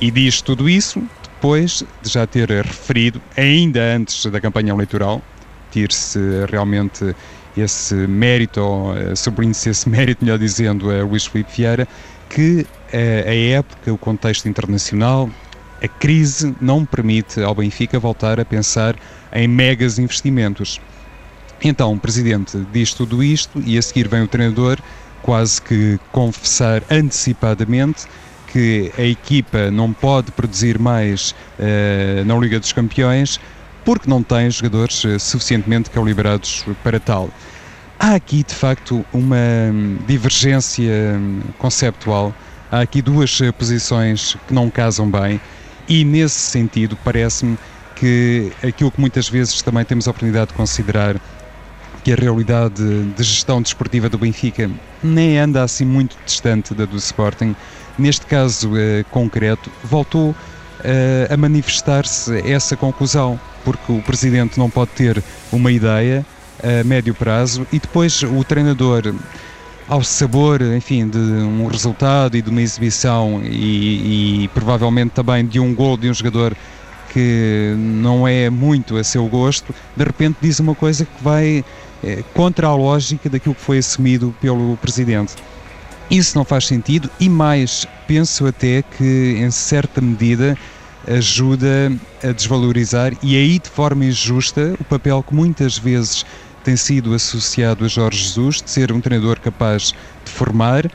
E 0.00 0.10
diz 0.10 0.40
tudo 0.40 0.68
isso 0.68 1.02
depois 1.38 1.84
de 2.02 2.10
já 2.10 2.26
ter 2.26 2.50
referido, 2.50 3.22
ainda 3.36 3.80
antes 3.94 4.26
da 4.26 4.40
campanha 4.40 4.72
eleitoral, 4.72 5.22
ter-se 5.70 6.18
realmente 6.50 7.14
esse 7.56 7.94
mérito, 7.94 8.60
ou 8.60 8.96
eh, 8.96 9.14
sublinhe-se 9.14 9.70
esse 9.70 9.88
mérito, 9.90 10.24
melhor 10.24 10.38
dizendo, 10.38 10.90
a 10.90 11.04
Luís 11.04 11.26
Filipe 11.26 11.50
Vieira, 11.56 11.86
que 12.28 12.66
eh, 12.92 13.24
a 13.26 13.58
época, 13.58 13.92
o 13.92 13.98
contexto 13.98 14.48
internacional, 14.48 15.30
a 15.80 15.86
crise 15.86 16.54
não 16.60 16.84
permite 16.84 17.40
ao 17.40 17.54
Benfica 17.54 18.00
voltar 18.00 18.40
a 18.40 18.44
pensar 18.44 18.96
em 19.32 19.46
megas 19.46 19.98
investimentos. 19.98 20.80
Então 21.62 21.92
o 21.92 21.98
presidente 21.98 22.58
diz 22.72 22.94
tudo 22.94 23.22
isto 23.22 23.62
e 23.66 23.76
a 23.76 23.82
seguir 23.82 24.08
vem 24.08 24.22
o 24.22 24.28
treinador 24.28 24.78
quase 25.22 25.60
que 25.60 25.98
confessar 26.12 26.82
antecipadamente 26.90 28.06
que 28.52 28.90
a 28.96 29.02
equipa 29.02 29.70
não 29.70 29.92
pode 29.92 30.32
produzir 30.32 30.78
mais 30.78 31.34
uh, 31.58 32.24
na 32.24 32.36
Liga 32.36 32.58
dos 32.58 32.72
Campeões 32.72 33.38
porque 33.84 34.08
não 34.08 34.22
tem 34.22 34.50
jogadores 34.50 35.04
uh, 35.04 35.18
suficientemente 35.18 35.90
calibrados 35.90 36.64
para 36.82 36.98
tal. 36.98 37.28
Há 37.98 38.14
aqui 38.14 38.44
de 38.44 38.54
facto 38.54 39.04
uma 39.12 39.36
divergência 40.06 41.20
conceptual, 41.58 42.34
há 42.70 42.80
aqui 42.80 43.02
duas 43.02 43.38
uh, 43.40 43.52
posições 43.52 44.36
que 44.46 44.54
não 44.54 44.70
casam 44.70 45.10
bem 45.10 45.40
e 45.88 46.04
nesse 46.04 46.38
sentido 46.38 46.96
parece-me 47.04 47.58
que 47.96 48.52
aquilo 48.62 48.90
que 48.90 49.00
muitas 49.00 49.28
vezes 49.28 49.60
também 49.60 49.84
temos 49.84 50.06
a 50.06 50.10
oportunidade 50.10 50.52
de 50.52 50.54
considerar 50.54 51.16
que 52.08 52.12
a 52.14 52.16
realidade 52.16 53.04
de 53.04 53.22
gestão 53.22 53.60
desportiva 53.60 54.08
do 54.08 54.16
Benfica 54.16 54.70
nem 55.02 55.38
anda 55.38 55.62
assim 55.62 55.84
muito 55.84 56.16
distante 56.24 56.72
da 56.72 56.86
do 56.86 56.96
Sporting. 56.96 57.54
Neste 57.98 58.24
caso 58.24 58.70
eh, 58.78 59.04
concreto, 59.10 59.70
voltou 59.84 60.34
eh, 60.82 61.28
a 61.30 61.36
manifestar-se 61.36 62.38
essa 62.50 62.78
conclusão, 62.78 63.38
porque 63.62 63.92
o 63.92 64.00
presidente 64.00 64.58
não 64.58 64.70
pode 64.70 64.92
ter 64.92 65.22
uma 65.52 65.70
ideia 65.70 66.24
a 66.62 66.82
médio 66.82 67.12
prazo 67.12 67.66
e 67.70 67.78
depois 67.78 68.22
o 68.22 68.42
treinador 68.42 69.14
ao 69.86 70.02
sabor, 70.02 70.62
enfim, 70.62 71.06
de 71.06 71.18
um 71.18 71.66
resultado 71.66 72.38
e 72.38 72.40
de 72.40 72.48
uma 72.48 72.62
exibição 72.62 73.42
e, 73.44 74.44
e, 74.44 74.48
provavelmente 74.54 75.10
também 75.10 75.44
de 75.44 75.60
um 75.60 75.74
gol 75.74 75.98
de 75.98 76.08
um 76.08 76.14
jogador 76.14 76.56
que 77.12 77.74
não 77.76 78.26
é 78.26 78.48
muito 78.48 78.96
a 78.96 79.04
seu 79.04 79.26
gosto, 79.26 79.74
de 79.94 80.04
repente 80.04 80.38
diz 80.40 80.58
uma 80.58 80.74
coisa 80.74 81.04
que 81.04 81.22
vai 81.22 81.64
contra 82.34 82.68
a 82.68 82.74
lógica 82.74 83.28
daquilo 83.28 83.54
que 83.54 83.60
foi 83.60 83.78
assumido 83.78 84.34
pelo 84.40 84.76
Presidente. 84.76 85.34
Isso 86.10 86.36
não 86.36 86.44
faz 86.44 86.66
sentido 86.66 87.10
e 87.20 87.28
mais, 87.28 87.86
penso 88.06 88.46
até 88.46 88.82
que 88.82 89.36
em 89.38 89.50
certa 89.50 90.00
medida 90.00 90.56
ajuda 91.06 91.92
a 92.22 92.32
desvalorizar 92.32 93.12
e 93.22 93.36
aí 93.36 93.58
de 93.58 93.68
forma 93.68 94.04
injusta 94.04 94.74
o 94.80 94.84
papel 94.84 95.22
que 95.22 95.34
muitas 95.34 95.78
vezes 95.78 96.24
tem 96.64 96.76
sido 96.76 97.14
associado 97.14 97.84
a 97.84 97.88
Jorge 97.88 98.24
Jesus, 98.24 98.62
de 98.62 98.70
ser 98.70 98.92
um 98.92 99.00
treinador 99.00 99.38
capaz 99.40 99.94
de 100.24 100.30
formar, 100.30 100.90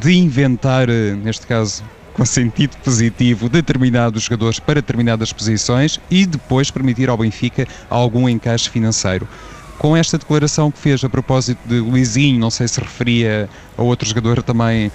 de 0.00 0.12
inventar, 0.16 0.88
neste 0.88 1.46
caso 1.46 1.84
com 2.12 2.24
sentido 2.24 2.76
positivo, 2.78 3.48
determinados 3.48 4.22
jogadores 4.22 4.58
para 4.58 4.76
determinadas 4.76 5.32
posições 5.32 6.00
e 6.10 6.24
depois 6.24 6.70
permitir 6.70 7.10
ao 7.10 7.16
Benfica 7.16 7.68
algum 7.90 8.28
encaixe 8.28 8.70
financeiro 8.70 9.28
com 9.78 9.96
esta 9.96 10.18
declaração 10.18 10.70
que 10.70 10.78
fez 10.78 11.02
a 11.04 11.08
propósito 11.08 11.58
de 11.66 11.80
Luizinho, 11.80 12.38
não 12.38 12.50
sei 12.50 12.68
se 12.68 12.80
referia 12.80 13.48
a 13.76 13.82
outro 13.82 14.08
jogador 14.08 14.42
também 14.42 14.88
uh, 14.88 14.92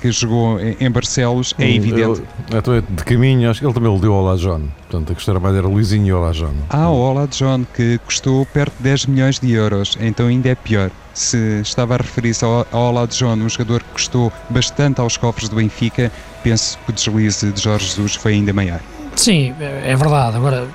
que 0.00 0.10
jogou 0.10 0.58
em 0.60 0.90
Barcelos, 0.90 1.54
é 1.58 1.70
evidente. 1.70 2.22
Eu, 2.50 2.58
estou 2.58 2.80
de 2.80 3.04
caminho, 3.04 3.50
acho 3.50 3.60
que 3.60 3.66
ele 3.66 3.74
também 3.74 3.90
o 3.90 3.98
deu 3.98 4.12
ao 4.12 4.36
John. 4.36 4.62
Portanto, 4.88 5.12
a 5.12 5.14
questão 5.14 5.32
era 5.32 5.40
mais 5.40 5.56
era 5.56 5.66
Luizinho 5.66 6.06
e 6.06 6.12
Olá 6.12 6.32
John. 6.32 6.54
Ah, 6.68 6.90
o 6.90 6.96
Olá 6.96 7.26
John, 7.26 7.64
que 7.74 7.98
custou 7.98 8.44
perto 8.46 8.76
de 8.78 8.82
10 8.84 9.06
milhões 9.06 9.38
de 9.38 9.52
euros, 9.52 9.96
então 10.00 10.26
ainda 10.26 10.48
é 10.48 10.54
pior. 10.54 10.90
Se 11.14 11.60
estava 11.60 11.94
a 11.94 11.96
referir-se 11.98 12.44
ao, 12.44 12.66
ao 12.72 12.90
Olá 12.90 13.06
John, 13.06 13.34
um 13.34 13.48
jogador 13.48 13.82
que 13.82 13.92
custou 13.92 14.32
bastante 14.48 15.00
aos 15.00 15.16
cofres 15.16 15.48
do 15.48 15.56
Benfica, 15.56 16.10
penso 16.42 16.78
que 16.78 16.90
o 16.90 16.92
deslize 16.92 17.52
de 17.52 17.60
Jorge 17.60 17.86
Jesus 17.86 18.14
foi 18.14 18.34
ainda 18.34 18.52
maior. 18.52 18.80
Sim, 19.16 19.54
é 19.60 19.94
verdade. 19.96 20.36
Agora, 20.36 20.66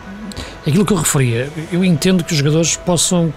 aquilo 0.66 0.86
que 0.86 0.94
eu 0.94 0.98
referia, 0.98 1.50
eu 1.72 1.84
entendo 1.84 2.24
que 2.24 2.34
os 2.34 2.38
jogadores 2.40 2.76
possam 2.76 3.34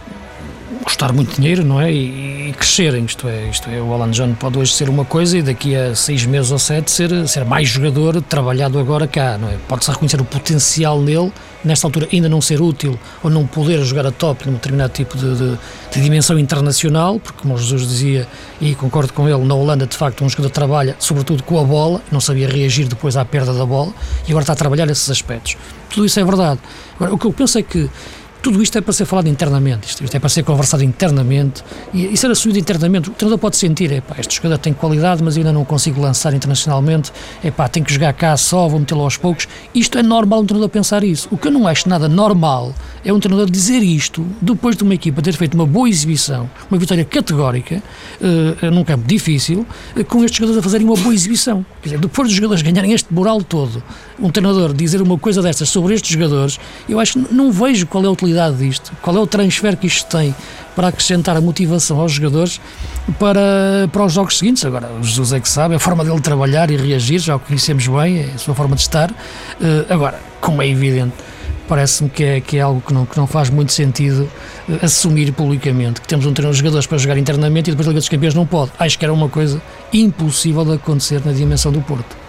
custar 0.84 1.12
muito 1.12 1.36
dinheiro, 1.36 1.64
não 1.64 1.80
é? 1.80 1.92
E, 1.92 2.48
e, 2.48 2.52
crescerem, 2.52 3.04
isto 3.04 3.28
é, 3.28 3.48
isto 3.48 3.68
é, 3.70 3.80
o 3.80 3.92
Alan 3.92 4.10
John 4.10 4.34
pode 4.34 4.58
hoje 4.58 4.72
ser 4.72 4.88
uma 4.88 5.04
coisa 5.04 5.38
e 5.38 5.42
daqui 5.42 5.74
a 5.74 5.94
seis 5.94 6.24
meses 6.24 6.50
ou 6.50 6.58
sete 6.58 6.90
ser, 6.90 7.28
ser 7.28 7.44
mais 7.44 7.68
jogador 7.68 8.20
trabalhado 8.22 8.78
agora 8.78 9.06
cá, 9.06 9.38
não 9.38 9.48
é? 9.48 9.56
Pode-se 9.68 9.90
reconhecer 9.90 10.20
o 10.20 10.24
potencial 10.24 11.00
nele, 11.00 11.32
nesta 11.64 11.86
altura 11.86 12.08
ainda 12.12 12.28
não 12.28 12.40
ser 12.40 12.60
útil 12.60 12.98
ou 13.22 13.30
não 13.30 13.46
poder 13.46 13.82
jogar 13.84 14.06
a 14.06 14.10
top 14.10 14.46
num 14.46 14.54
determinado 14.54 14.92
tipo 14.92 15.16
de, 15.16 15.34
de, 15.36 15.58
de 15.92 16.00
dimensão 16.00 16.38
internacional, 16.38 17.18
porque 17.18 17.40
como 17.42 17.56
Jesus 17.56 17.88
dizia, 17.88 18.28
e 18.60 18.74
concordo 18.74 19.12
com 19.12 19.28
ele, 19.28 19.44
na 19.44 19.54
Holanda 19.54 19.86
de 19.86 19.96
facto 19.96 20.24
um 20.24 20.28
jogador 20.28 20.50
trabalha 20.50 20.96
sobretudo 20.98 21.42
com 21.42 21.58
a 21.58 21.64
bola, 21.64 22.02
não 22.10 22.20
sabia 22.20 22.48
reagir 22.48 22.86
depois 22.86 23.16
à 23.16 23.24
perda 23.24 23.52
da 23.52 23.64
bola 23.64 23.92
e 24.26 24.30
agora 24.30 24.42
está 24.42 24.52
a 24.52 24.56
trabalhar 24.56 24.88
esses 24.90 25.08
aspectos. 25.08 25.56
Tudo 25.90 26.04
isso 26.04 26.20
é 26.20 26.24
verdade. 26.24 26.60
Agora, 26.96 27.14
o 27.14 27.18
que 27.18 27.26
eu 27.26 27.32
penso 27.32 27.58
é 27.58 27.62
que 27.62 27.88
tudo 28.42 28.62
isto 28.62 28.78
é 28.78 28.80
para 28.80 28.92
ser 28.92 29.04
falado 29.04 29.28
internamente, 29.28 29.88
isto, 29.88 30.04
isto 30.04 30.16
é 30.16 30.20
para 30.20 30.28
ser 30.28 30.42
conversado 30.42 30.84
internamente 30.84 31.62
e, 31.92 32.06
e 32.06 32.16
ser 32.16 32.30
assumido 32.30 32.58
internamente. 32.58 33.10
O 33.10 33.12
treinador 33.12 33.38
pode 33.38 33.56
sentir, 33.56 33.90
epá, 33.92 34.16
este 34.18 34.36
jogador 34.36 34.58
tem 34.58 34.72
qualidade, 34.72 35.22
mas 35.22 35.36
ainda 35.36 35.52
não 35.52 35.64
consigo 35.64 36.00
lançar 36.00 36.32
internacionalmente, 36.32 37.12
epá, 37.42 37.68
tem 37.68 37.82
que 37.82 37.92
jogar 37.92 38.12
cá 38.12 38.36
só, 38.36 38.68
vou 38.68 38.78
metê-lo 38.78 39.02
aos 39.02 39.16
poucos. 39.16 39.48
Isto 39.74 39.98
é 39.98 40.02
normal 40.02 40.40
um 40.40 40.46
treinador 40.46 40.68
pensar 40.68 41.02
isso. 41.02 41.28
O 41.30 41.36
que 41.36 41.48
eu 41.48 41.52
não 41.52 41.66
acho 41.66 41.88
nada 41.88 42.08
normal 42.08 42.74
é 43.04 43.12
um 43.12 43.18
treinador 43.18 43.50
dizer 43.50 43.82
isto 43.82 44.26
depois 44.40 44.76
de 44.76 44.82
uma 44.82 44.94
equipa 44.94 45.20
ter 45.20 45.34
feito 45.34 45.54
uma 45.54 45.66
boa 45.66 45.88
exibição, 45.88 46.48
uma 46.70 46.78
vitória 46.78 47.04
categórica, 47.04 47.82
uh, 48.20 48.70
num 48.70 48.84
campo 48.84 49.06
difícil, 49.06 49.66
uh, 49.96 50.04
com 50.04 50.24
estes 50.24 50.38
jogadores 50.38 50.58
a 50.58 50.62
fazerem 50.62 50.86
uma 50.86 50.96
boa 50.96 51.14
exibição. 51.14 51.66
Quer 51.82 51.88
dizer, 51.90 52.00
depois 52.00 52.28
dos 52.28 52.36
jogadores 52.36 52.62
ganharem 52.62 52.92
este 52.92 53.12
moral 53.12 53.42
todo, 53.42 53.82
um 54.18 54.30
treinador 54.30 54.72
dizer 54.72 55.02
uma 55.02 55.18
coisa 55.18 55.42
destas 55.42 55.68
sobre 55.68 55.94
estes 55.94 56.10
jogadores, 56.12 56.58
eu 56.88 57.00
acho 57.00 57.14
que 57.14 57.34
não 57.34 57.50
vejo 57.50 57.86
qual 57.86 58.04
é 58.04 58.06
a 58.06 58.10
utilidade 58.10 58.27
disto, 58.56 58.92
qual 59.02 59.16
é 59.16 59.20
o 59.20 59.26
transfer 59.26 59.76
que 59.76 59.86
isto 59.86 60.06
tem 60.16 60.34
para 60.78 60.88
acrescentar 60.88 61.36
a 61.36 61.40
motivação 61.40 61.98
aos 61.98 62.12
jogadores 62.12 62.60
para, 63.18 63.88
para 63.90 64.04
os 64.04 64.12
jogos 64.12 64.38
seguintes. 64.38 64.64
Agora, 64.64 64.88
o 64.92 65.02
Jesus 65.02 65.32
é 65.32 65.40
que 65.40 65.48
sabe, 65.48 65.74
a 65.74 65.78
forma 65.80 66.04
dele 66.04 66.20
trabalhar 66.20 66.70
e 66.70 66.76
reagir, 66.76 67.18
já 67.18 67.34
o 67.34 67.40
conhecemos 67.40 67.88
bem, 67.88 68.20
é 68.20 68.30
a 68.34 68.38
sua 68.38 68.54
forma 68.54 68.76
de 68.76 68.82
estar. 68.82 69.10
Uh, 69.10 69.92
agora, 69.92 70.20
como 70.40 70.62
é 70.62 70.68
evidente, 70.68 71.14
parece-me 71.66 72.08
que 72.08 72.22
é, 72.22 72.40
que 72.40 72.58
é 72.58 72.60
algo 72.60 72.80
que 72.80 72.94
não, 72.94 73.04
que 73.04 73.16
não 73.16 73.26
faz 73.26 73.50
muito 73.50 73.72
sentido 73.72 74.30
uh, 74.68 74.78
assumir 74.84 75.32
publicamente, 75.32 76.00
que 76.00 76.06
temos 76.06 76.24
um 76.26 76.32
treino 76.32 76.52
de 76.52 76.58
jogadores 76.58 76.86
para 76.86 76.96
jogar 76.96 77.18
internamente 77.18 77.70
e 77.70 77.72
depois 77.72 77.88
a 77.88 77.90
Liga 77.90 77.98
dos 78.00 78.08
Campeões 78.08 78.34
não 78.34 78.46
pode. 78.46 78.70
Acho 78.78 78.96
que 78.96 79.04
era 79.04 79.12
uma 79.12 79.28
coisa 79.28 79.60
impossível 79.92 80.64
de 80.64 80.74
acontecer 80.74 81.20
na 81.24 81.32
dimensão 81.32 81.72
do 81.72 81.80
Porto 81.80 82.27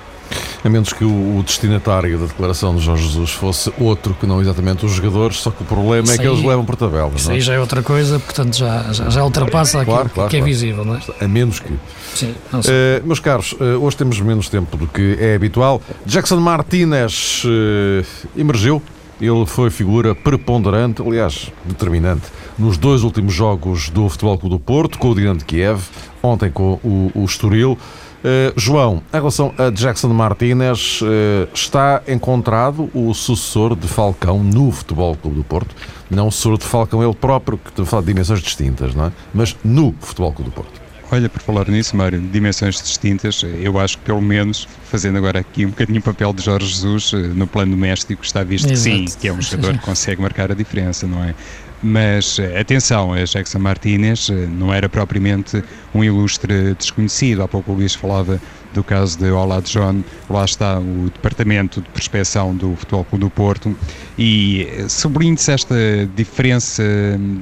a 0.64 0.70
menos 0.70 0.92
que 0.92 1.04
o, 1.04 1.42
destinatário 1.46 2.18
da 2.18 2.26
declaração 2.26 2.76
de 2.76 2.82
Jorge 2.82 3.08
Jesus 3.08 3.32
fosse 3.32 3.72
outro 3.80 4.14
que 4.14 4.26
não 4.26 4.42
exatamente 4.42 4.86
os 4.86 4.92
jogadores, 4.92 5.38
só 5.38 5.52
que 5.52 5.64
o 5.64 5.66
problema 5.66 6.04
isso 6.04 6.14
é 6.14 6.18
que 6.18 6.24
aí, 6.24 6.28
eles 6.28 6.44
levam 6.44 6.66
por 6.66 6.76
tabela. 6.76 7.12
Isso 7.16 7.28
não? 7.28 7.36
aí 7.36 7.42
já 7.42 7.54
é 7.54 7.60
outra 7.60 7.82
coisa, 7.82 8.20
portanto 8.20 8.58
já, 8.58 8.92
já, 8.92 9.10
já 9.10 9.24
ultrapassa 9.24 9.86
claro, 9.86 10.02
aquilo 10.02 10.14
claro, 10.14 10.30
que 10.30 10.36
é 10.36 10.40
claro. 10.40 10.54
visível, 10.54 10.86
não 10.86 10.96
é? 10.96 11.02
A 11.22 11.28
menos 11.28 11.60
que. 11.60 11.74
Sim, 12.14 12.36
uh, 12.54 13.06
meus 13.06 13.20
caros, 13.20 13.54
uh, 13.54 13.82
hoje 13.82 13.96
temos 13.98 14.20
menos 14.20 14.50
tempo 14.50 14.76
do 14.76 14.88
que 14.88 15.18
é 15.20 15.36
habitual. 15.36 15.82
Jackson 16.06 16.38
Martinez 16.38 17.44
uh, 17.46 18.06
emergiu. 18.38 18.82
Ele 19.22 19.46
foi 19.46 19.70
figura 19.70 20.16
preponderante, 20.16 21.02
aliás, 21.02 21.52
determinante, 21.66 22.24
nos 22.58 22.78
dois 22.78 23.04
últimos 23.04 23.34
jogos 23.34 23.90
do 23.90 24.08
Futebol 24.08 24.38
Clube 24.38 24.56
do 24.56 24.60
Porto, 24.60 24.98
com 24.98 25.10
o 25.10 25.16
Dinamo 25.16 25.40
de 25.40 25.44
Kiev, 25.44 25.82
ontem 26.24 26.50
com 26.50 26.80
o, 26.82 27.12
o 27.14 27.26
Estoril. 27.26 27.78
Uh, 28.20 28.60
João, 28.60 29.02
em 29.14 29.18
relação 29.18 29.54
a 29.58 29.70
Jackson 29.70 30.10
Martínez, 30.10 31.00
uh, 31.02 31.48
está 31.54 32.02
encontrado 32.08 32.90
o 32.94 33.14
sucessor 33.14 33.76
de 33.76 33.88
Falcão 33.88 34.44
no 34.44 34.72
Futebol 34.72 35.16
Clube 35.16 35.38
do 35.38 35.44
Porto? 35.44 35.74
Não 36.10 36.28
o 36.28 36.32
sucessor 36.32 36.58
de 36.58 36.66
Falcão 36.66 37.02
ele 37.02 37.16
próprio, 37.16 37.58
que 37.58 37.72
tem 37.72 37.86
de 37.86 38.06
dimensões 38.06 38.42
distintas, 38.42 38.94
não 38.94 39.06
é? 39.06 39.12
Mas 39.34 39.56
no 39.64 39.96
Futebol 40.02 40.34
Clube 40.34 40.52
do 40.52 40.54
Porto. 40.54 40.90
Olha, 41.12 41.28
por 41.28 41.42
falar 41.42 41.68
nisso, 41.68 41.98
Mário, 41.98 42.22
dimensões 42.22 42.80
distintas, 42.80 43.44
eu 43.44 43.80
acho 43.80 43.98
que 43.98 44.04
pelo 44.04 44.22
menos, 44.22 44.68
fazendo 44.92 45.18
agora 45.18 45.40
aqui 45.40 45.66
um 45.66 45.70
bocadinho 45.70 46.00
o 46.00 46.04
papel 46.04 46.32
de 46.34 46.44
Jorge 46.44 46.68
Jesus, 46.68 47.12
eh, 47.14 47.18
no 47.18 47.48
plano 47.48 47.72
doméstico 47.72 48.24
está 48.24 48.44
visto 48.44 48.72
Exato. 48.72 48.96
que 48.96 49.10
sim, 49.10 49.18
que 49.20 49.28
é 49.28 49.34
um 49.34 49.42
jogador 49.42 49.80
que 49.80 49.86
consegue 49.86 50.22
marcar 50.22 50.52
a 50.52 50.54
diferença, 50.54 51.08
não 51.08 51.24
é? 51.24 51.34
Mas 51.82 52.38
eh, 52.40 52.60
atenção, 52.60 53.14
a 53.14 53.24
Jackson 53.24 53.60
Martínez 53.60 54.30
eh, 54.30 54.34
não 54.48 54.74
era 54.74 54.90
propriamente 54.90 55.64
um 55.96 56.04
ilustre 56.04 56.74
desconhecido. 56.76 57.42
Há 57.42 57.48
pouco 57.48 57.72
o 57.72 57.76
Luís 57.76 57.96
falava 57.96 58.40
do 58.74 58.84
caso 58.84 59.18
de 59.18 59.30
Olá 59.32 59.62
John, 59.62 60.04
lá 60.30 60.46
está 60.46 60.78
o 60.78 61.10
Departamento 61.10 61.82
de 61.82 61.90
Prospeção 61.90 62.56
do 62.56 62.76
Futebol 62.76 63.04
Clube 63.06 63.26
do 63.26 63.30
Porto 63.30 63.76
e 64.18 64.68
eh, 64.70 64.90
sublinhe-se 64.90 65.52
esta 65.52 65.76
diferença 66.16 66.84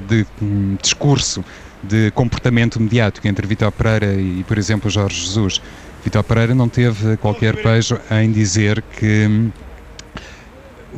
de 0.08 0.26
um, 0.42 0.78
discurso, 0.82 1.44
de 1.82 2.12
comportamento 2.12 2.80
mediático 2.80 3.28
entre 3.28 3.46
Vitor 3.48 3.72
Pereira 3.72 4.14
e, 4.14 4.44
por 4.48 4.58
exemplo, 4.58 4.90
Jorge 4.90 5.20
Jesus. 5.20 5.62
Vitor 6.04 6.24
Pereira 6.24 6.54
não 6.54 6.70
teve 6.70 7.18
qualquer 7.18 7.56
pejo 7.62 8.00
em 8.12 8.32
dizer 8.32 8.84
que 8.98 9.28
hum, 9.28 9.52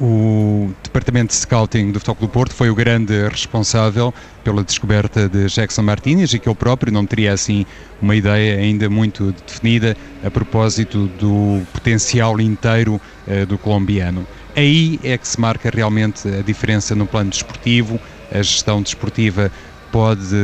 o 0.01 0.71
Departamento 0.81 1.33
de 1.33 1.35
Scouting 1.35 1.91
do 1.91 1.99
Futebol 1.99 2.27
do 2.27 2.31
Porto 2.31 2.53
foi 2.53 2.69
o 2.69 2.75
grande 2.75 3.27
responsável 3.27 4.13
pela 4.43 4.63
descoberta 4.63 5.27
de 5.27 5.47
Jackson 5.47 5.81
Martinez 5.81 6.33
e 6.33 6.39
que 6.39 6.47
ele 6.47 6.55
próprio 6.55 6.91
não 6.91 7.05
teria 7.05 7.33
assim 7.33 7.65
uma 8.01 8.15
ideia 8.15 8.57
ainda 8.57 8.89
muito 8.89 9.33
definida 9.45 9.97
a 10.23 10.31
propósito 10.31 11.07
do 11.19 11.61
potencial 11.73 12.39
inteiro 12.39 13.01
uh, 13.27 13.45
do 13.45 13.57
colombiano. 13.57 14.25
Aí 14.55 14.99
é 15.03 15.17
que 15.17 15.27
se 15.27 15.39
marca 15.39 15.69
realmente 15.69 16.27
a 16.27 16.41
diferença 16.41 16.95
no 16.95 17.05
plano 17.05 17.29
desportivo, 17.29 17.99
a 18.31 18.41
gestão 18.41 18.81
desportiva 18.81 19.51
pode 19.91 20.35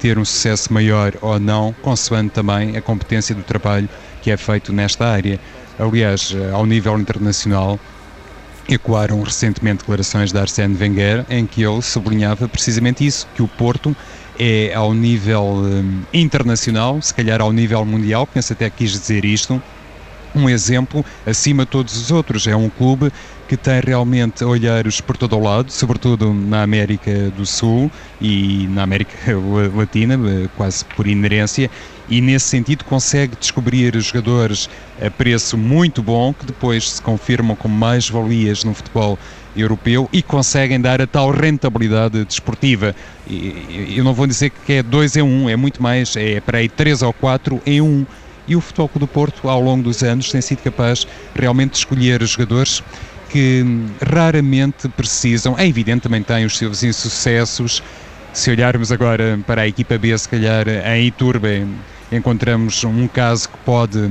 ter 0.00 0.18
um 0.18 0.24
sucesso 0.24 0.72
maior 0.72 1.14
ou 1.20 1.38
não, 1.38 1.74
consoante 1.82 2.30
também 2.30 2.76
a 2.76 2.82
competência 2.82 3.34
do 3.34 3.42
trabalho 3.42 3.88
que 4.20 4.30
é 4.30 4.36
feito 4.36 4.72
nesta 4.72 5.06
área. 5.06 5.40
Aliás, 5.78 6.34
eh, 6.36 6.50
ao 6.50 6.66
nível 6.66 6.98
internacional, 6.98 7.78
ecoaram 8.68 9.22
recentemente 9.22 9.78
declarações 9.78 10.32
de 10.32 10.38
Arsène 10.38 10.76
Wenger 10.76 11.24
em 11.28 11.46
que 11.46 11.62
ele 11.62 11.82
sublinhava 11.82 12.48
precisamente 12.48 13.04
isso, 13.06 13.26
que 13.34 13.42
o 13.42 13.48
Porto 13.48 13.94
é 14.38 14.74
ao 14.74 14.94
nível 14.94 15.42
um, 15.42 16.02
internacional, 16.12 17.00
se 17.02 17.12
calhar 17.12 17.40
ao 17.40 17.52
nível 17.52 17.84
mundial, 17.84 18.26
penso 18.26 18.52
até 18.52 18.68
quis 18.70 18.90
dizer 18.92 19.24
isto, 19.24 19.62
um 20.34 20.48
exemplo 20.48 21.04
acima 21.26 21.64
de 21.64 21.70
todos 21.70 21.96
os 21.96 22.10
outros. 22.10 22.46
É 22.46 22.56
um 22.56 22.70
clube 22.70 23.12
que 23.46 23.56
tem 23.56 23.80
realmente 23.80 24.42
olheiros 24.44 25.00
por 25.00 25.16
todo 25.16 25.36
o 25.36 25.40
lado, 25.40 25.70
sobretudo 25.70 26.32
na 26.32 26.62
América 26.62 27.30
do 27.36 27.44
Sul 27.44 27.90
e 28.20 28.66
na 28.70 28.82
América 28.82 29.12
Latina, 29.74 30.14
eh, 30.14 30.48
quase 30.56 30.84
por 30.84 31.06
inerência, 31.06 31.70
e 32.08 32.20
nesse 32.20 32.46
sentido 32.46 32.84
consegue 32.84 33.36
descobrir 33.38 33.98
jogadores 34.00 34.68
a 35.00 35.10
preço 35.10 35.56
muito 35.56 36.02
bom 36.02 36.32
que 36.32 36.46
depois 36.46 36.90
se 36.92 37.02
confirmam 37.02 37.56
como 37.56 37.74
mais-valias 37.74 38.64
no 38.64 38.74
futebol 38.74 39.18
europeu 39.56 40.08
e 40.12 40.22
conseguem 40.22 40.80
dar 40.80 41.00
a 41.00 41.06
tal 41.06 41.30
rentabilidade 41.30 42.24
desportiva. 42.24 42.94
E, 43.26 43.94
eu 43.96 44.04
não 44.04 44.14
vou 44.14 44.26
dizer 44.26 44.50
que 44.50 44.74
é 44.74 44.82
2 44.82 45.16
em 45.16 45.22
1, 45.22 45.26
um, 45.26 45.48
é 45.48 45.56
muito 45.56 45.82
mais, 45.82 46.16
é 46.16 46.40
para 46.40 46.58
aí 46.58 46.68
3 46.68 47.02
ou 47.02 47.12
4 47.12 47.60
em 47.66 47.80
1. 47.80 47.84
Um. 47.84 48.06
E 48.46 48.56
o 48.56 48.60
Futebol 48.60 48.90
do 48.96 49.06
Porto, 49.06 49.48
ao 49.48 49.60
longo 49.60 49.84
dos 49.84 50.02
anos, 50.02 50.30
tem 50.30 50.40
sido 50.40 50.62
capaz 50.62 51.06
realmente 51.32 51.72
de 51.72 51.78
escolher 51.78 52.20
jogadores 52.26 52.82
que 53.30 53.64
raramente 54.04 54.88
precisam. 54.88 55.56
É 55.56 55.66
evidente, 55.66 56.02
também 56.02 56.22
tem 56.22 56.44
os 56.44 56.58
seus 56.58 56.82
insucessos. 56.82 57.82
Se 58.32 58.50
olharmos 58.50 58.90
agora 58.90 59.38
para 59.46 59.62
a 59.62 59.68
equipa 59.68 59.98
B, 59.98 60.16
se 60.16 60.26
calhar 60.26 60.66
em 60.66 61.06
Iturbe, 61.06 61.66
encontramos 62.10 62.82
um 62.82 63.06
caso 63.06 63.46
que 63.48 63.58
pode 63.58 64.10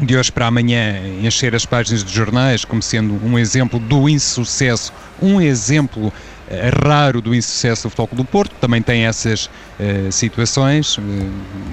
de 0.00 0.16
hoje 0.16 0.30
para 0.30 0.46
amanhã 0.46 0.94
encher 1.22 1.54
as 1.54 1.66
páginas 1.66 2.04
dos 2.04 2.12
jornais 2.12 2.64
como 2.64 2.80
sendo 2.80 3.14
um 3.24 3.36
exemplo 3.36 3.80
do 3.80 4.08
insucesso, 4.08 4.92
um 5.20 5.40
exemplo 5.40 6.12
raro 6.84 7.20
do 7.20 7.34
insucesso 7.34 7.84
do 7.84 7.90
Futebol 7.90 8.08
do 8.16 8.24
Porto, 8.24 8.54
também 8.60 8.82
tem 8.82 9.06
essas 9.06 9.46
uh, 9.46 10.10
situações, 10.10 10.98
uh, 10.98 11.02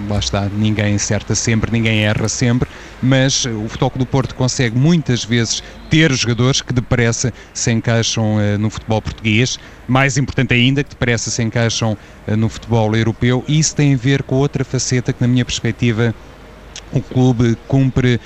lá 0.09 0.19
está, 0.19 0.47
ninguém 0.49 0.95
acerta 0.95 1.35
sempre, 1.35 1.71
ninguém 1.71 2.05
erra 2.05 2.29
sempre, 2.29 2.69
mas 3.01 3.45
o 3.45 3.67
Futebol 3.67 3.91
do 3.95 4.05
Porto 4.05 4.35
consegue 4.35 4.77
muitas 4.77 5.23
vezes 5.23 5.63
ter 5.89 6.11
jogadores 6.13 6.61
que 6.61 6.73
depressa 6.73 7.33
se 7.53 7.71
encaixam 7.71 8.35
uh, 8.35 8.57
no 8.57 8.69
futebol 8.69 9.01
português, 9.01 9.59
mais 9.87 10.17
importante 10.17 10.53
ainda, 10.53 10.83
que 10.83 10.91
depressa 10.91 11.29
se 11.29 11.41
encaixam 11.43 11.97
no 12.37 12.47
futebol 12.47 12.95
europeu, 12.95 13.43
e 13.47 13.59
isso 13.59 13.75
tem 13.75 13.95
a 13.95 13.97
ver 13.97 14.23
com 14.23 14.35
outra 14.35 14.63
faceta 14.63 15.11
que 15.11 15.21
na 15.21 15.27
minha 15.27 15.43
perspectiva 15.43 16.13
o 16.91 17.01
clube 17.01 17.57
cumpre 17.67 18.19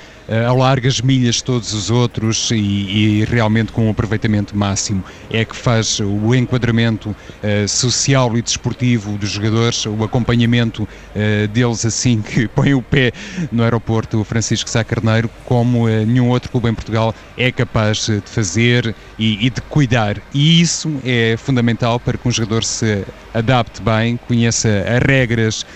ao 0.46 0.56
largas 0.56 1.00
milhas 1.00 1.42
todos 1.42 1.72
os 1.72 1.90
outros 1.90 2.50
e, 2.50 2.56
e, 2.56 3.24
realmente 3.24 3.72
com 3.72 3.86
um 3.86 3.90
aproveitamento 3.90 4.56
máximo. 4.56 5.04
É 5.30 5.44
que 5.44 5.54
faz 5.54 6.00
o 6.00 6.34
enquadramento 6.34 7.10
uh, 7.10 7.68
social 7.68 8.36
e 8.36 8.42
desportivo 8.42 9.18
dos 9.18 9.30
jogadores, 9.30 9.84
o 9.86 10.02
acompanhamento 10.02 10.84
uh, 10.84 11.48
deles 11.48 11.84
assim 11.84 12.22
que 12.22 12.48
põe 12.54 12.74
o 12.74 12.82
pé 12.82 13.12
no 13.52 13.62
aeroporto 13.62 14.22
Francisco 14.24 14.68
Sá 14.70 14.82
Carneiro, 14.82 15.28
como 15.44 15.88
nenhum 15.88 16.28
outro 16.28 16.50
clube 16.50 16.68
em 16.68 16.74
Portugal 16.74 17.14
é 17.36 17.50
capaz 17.50 18.06
de 18.06 18.20
fazer 18.24 18.94
e, 19.18 19.46
e 19.46 19.50
de 19.50 19.60
cuidar. 19.62 20.16
E 20.32 20.60
isso 20.60 21.00
é 21.04 21.36
fundamental 21.36 21.98
para 22.00 22.18
que 22.18 22.26
um 22.28 22.30
jogador 22.30 22.64
se 22.64 23.04
adapte 23.32 23.82
bem, 23.82 24.18
conheça 24.28 24.68
as 24.68 25.02
regras 25.02 25.66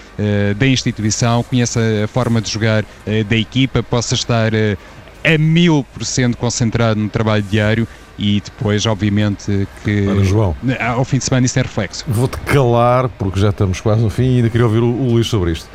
da 0.57 0.66
instituição, 0.66 1.42
conheça 1.42 1.81
a 2.05 2.09
forma 2.09 2.40
de 2.40 2.51
jogar 2.51 2.85
da 3.29 3.37
equipa, 3.37 3.83
possa 3.83 4.14
estar 4.14 4.53
eh, 4.55 4.77
a 5.24 5.38
mil 5.38 5.85
por 5.92 6.05
cento 6.05 6.37
concentrado 6.37 7.01
no 7.01 7.09
trabalho 7.09 7.42
diário 7.42 7.87
e 8.18 8.40
depois, 8.44 8.85
obviamente, 8.87 9.68
que 9.85 10.24
João, 10.24 10.57
ao 10.81 11.05
fim 11.05 11.18
de 11.18 11.24
semana 11.24 11.46
isso 11.46 11.59
é 11.59 11.62
reflexo. 11.62 12.05
Vou-te 12.09 12.37
calar, 12.38 13.09
porque 13.11 13.38
já 13.38 13.51
estamos 13.51 13.81
quase 13.81 14.03
no 14.03 14.11
fim 14.11 14.35
e 14.35 14.37
ainda 14.37 14.51
queria 14.51 14.66
ouvir 14.66 14.83
o, 14.83 14.87
o 14.87 15.12
Luís 15.12 15.29
sobre 15.29 15.53
isto. 15.53 15.68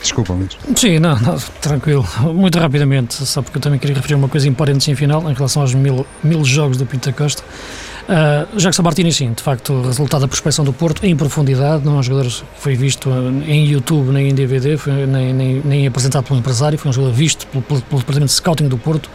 Desculpa, 0.00 0.32
Luís. 0.32 0.56
Sim, 0.76 0.98
não, 0.98 1.18
não, 1.18 1.36
tranquilo. 1.60 2.06
Muito 2.34 2.58
rapidamente, 2.58 3.14
só 3.26 3.42
porque 3.42 3.58
eu 3.58 3.62
também 3.62 3.78
queria 3.78 3.94
referir 3.94 4.14
uma 4.14 4.28
coisa 4.28 4.48
importante 4.48 4.90
em 4.90 4.94
final, 4.94 5.28
em 5.30 5.34
relação 5.34 5.62
aos 5.62 5.74
mil, 5.74 6.06
mil 6.22 6.44
jogos 6.44 6.76
do 6.76 6.86
Pinta 6.86 7.12
Costa. 7.12 7.42
Uh, 8.08 8.58
Jackson 8.58 8.82
Martini, 8.82 9.12
sim, 9.12 9.32
de 9.32 9.42
facto, 9.42 9.82
resultado 9.82 10.22
da 10.22 10.28
prospecção 10.28 10.64
do 10.64 10.72
Porto 10.72 11.04
em 11.04 11.14
profundidade, 11.14 11.84
não 11.84 11.96
é 11.96 11.98
um 11.98 12.02
jogador 12.02 12.28
que 12.28 12.42
foi 12.56 12.74
visto 12.74 13.08
em 13.46 13.66
YouTube 13.66 14.10
nem 14.10 14.30
em 14.30 14.34
DVD, 14.34 14.76
foi, 14.76 15.06
nem, 15.06 15.32
nem, 15.32 15.62
nem 15.64 15.86
apresentado 15.86 16.24
pelo 16.24 16.40
empresário, 16.40 16.76
foi 16.76 16.88
um 16.88 16.92
jogador 16.92 17.14
visto 17.14 17.46
pelo, 17.46 17.62
pelo, 17.62 17.80
pelo 17.82 18.00
Departamento 18.00 18.30
de 18.30 18.36
Scouting 18.36 18.68
do 18.68 18.78
Porto 18.78 19.08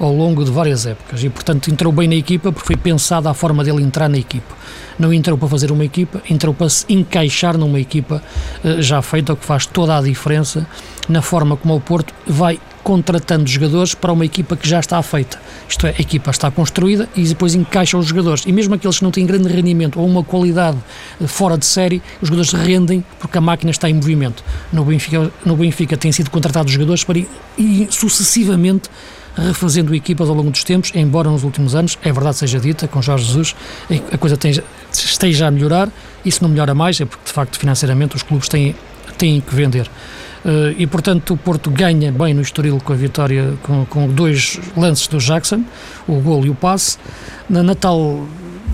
ao 0.00 0.12
longo 0.12 0.42
de 0.44 0.50
várias 0.50 0.86
épocas 0.86 1.22
e, 1.22 1.28
portanto, 1.28 1.70
entrou 1.70 1.92
bem 1.92 2.08
na 2.08 2.14
equipa 2.14 2.50
porque 2.50 2.66
foi 2.66 2.76
pensada 2.76 3.30
a 3.30 3.34
forma 3.34 3.62
dele 3.62 3.82
entrar 3.82 4.08
na 4.08 4.16
equipa. 4.16 4.56
Não 4.98 5.12
entrou 5.12 5.36
para 5.36 5.48
fazer 5.48 5.70
uma 5.70 5.84
equipa, 5.84 6.22
entrou 6.28 6.54
para 6.54 6.68
se 6.70 6.86
encaixar 6.88 7.56
numa 7.58 7.78
equipa 7.78 8.22
uh, 8.64 8.80
já 8.80 9.00
feita, 9.02 9.34
o 9.34 9.36
que 9.36 9.44
faz 9.44 9.66
toda 9.66 9.96
a 9.96 10.00
diferença 10.00 10.66
na 11.08 11.20
forma 11.20 11.56
como 11.56 11.76
o 11.76 11.80
Porto 11.80 12.14
vai 12.26 12.58
contratando 12.82 13.46
jogadores 13.46 13.94
para 13.94 14.12
uma 14.12 14.24
equipa 14.24 14.56
que 14.56 14.68
já 14.68 14.80
está 14.80 15.02
feita. 15.02 15.40
Isto 15.68 15.86
é, 15.86 15.90
a 15.90 16.00
equipa 16.00 16.30
está 16.30 16.50
construída 16.50 17.08
e 17.14 17.24
depois 17.24 17.54
encaixa 17.54 17.96
os 17.98 18.06
jogadores. 18.06 18.44
E 18.46 18.52
mesmo 18.52 18.74
aqueles 18.74 18.98
que 18.98 19.04
não 19.04 19.10
têm 19.10 19.26
grande 19.26 19.48
rendimento 19.48 20.00
ou 20.00 20.06
uma 20.06 20.24
qualidade 20.24 20.78
eh, 21.20 21.26
fora 21.26 21.58
de 21.58 21.66
série, 21.66 22.02
os 22.22 22.28
jogadores 22.28 22.52
rendem 22.52 23.04
porque 23.18 23.36
a 23.36 23.40
máquina 23.40 23.70
está 23.70 23.88
em 23.88 23.94
movimento. 23.94 24.42
No 24.72 24.84
Benfica, 24.84 25.30
no 25.44 25.56
Benfica 25.56 25.96
têm 25.96 26.10
sido 26.10 26.30
contratados 26.30 26.72
jogadores 26.72 27.04
para 27.04 27.18
ir, 27.18 27.28
ir 27.58 27.88
sucessivamente 27.90 28.88
refazendo 29.36 29.94
equipas 29.94 30.28
ao 30.28 30.34
longo 30.34 30.50
dos 30.50 30.64
tempos, 30.64 30.92
embora 30.94 31.30
nos 31.30 31.44
últimos 31.44 31.74
anos, 31.74 31.98
é 32.02 32.12
verdade 32.12 32.36
seja 32.36 32.58
dita, 32.58 32.88
com 32.88 33.00
Jorge 33.00 33.24
Jesus, 33.26 33.54
a 34.12 34.18
coisa 34.18 34.38
esteja 34.92 35.46
a 35.46 35.50
melhorar, 35.50 35.88
isso 36.24 36.42
não 36.42 36.50
melhora 36.50 36.74
mais, 36.74 37.00
é 37.00 37.04
porque 37.04 37.24
de 37.24 37.32
facto 37.32 37.58
financeiramente 37.58 38.16
os 38.16 38.22
clubes 38.22 38.48
têm, 38.48 38.74
têm 39.16 39.40
que 39.40 39.54
vender. 39.54 39.90
Uh, 40.44 40.74
e 40.78 40.86
portanto 40.86 41.34
o 41.34 41.36
Porto 41.36 41.70
ganha 41.70 42.10
bem 42.10 42.32
no 42.32 42.40
Estoril 42.40 42.80
com 42.82 42.94
a 42.94 42.96
vitória, 42.96 43.52
com, 43.62 43.84
com 43.84 44.08
dois 44.08 44.58
lances 44.74 45.06
do 45.06 45.18
Jackson, 45.18 45.62
o 46.08 46.14
gol 46.20 46.46
e 46.46 46.50
o 46.50 46.54
passe. 46.54 46.96
Na 47.48 47.62
Natal 47.62 48.26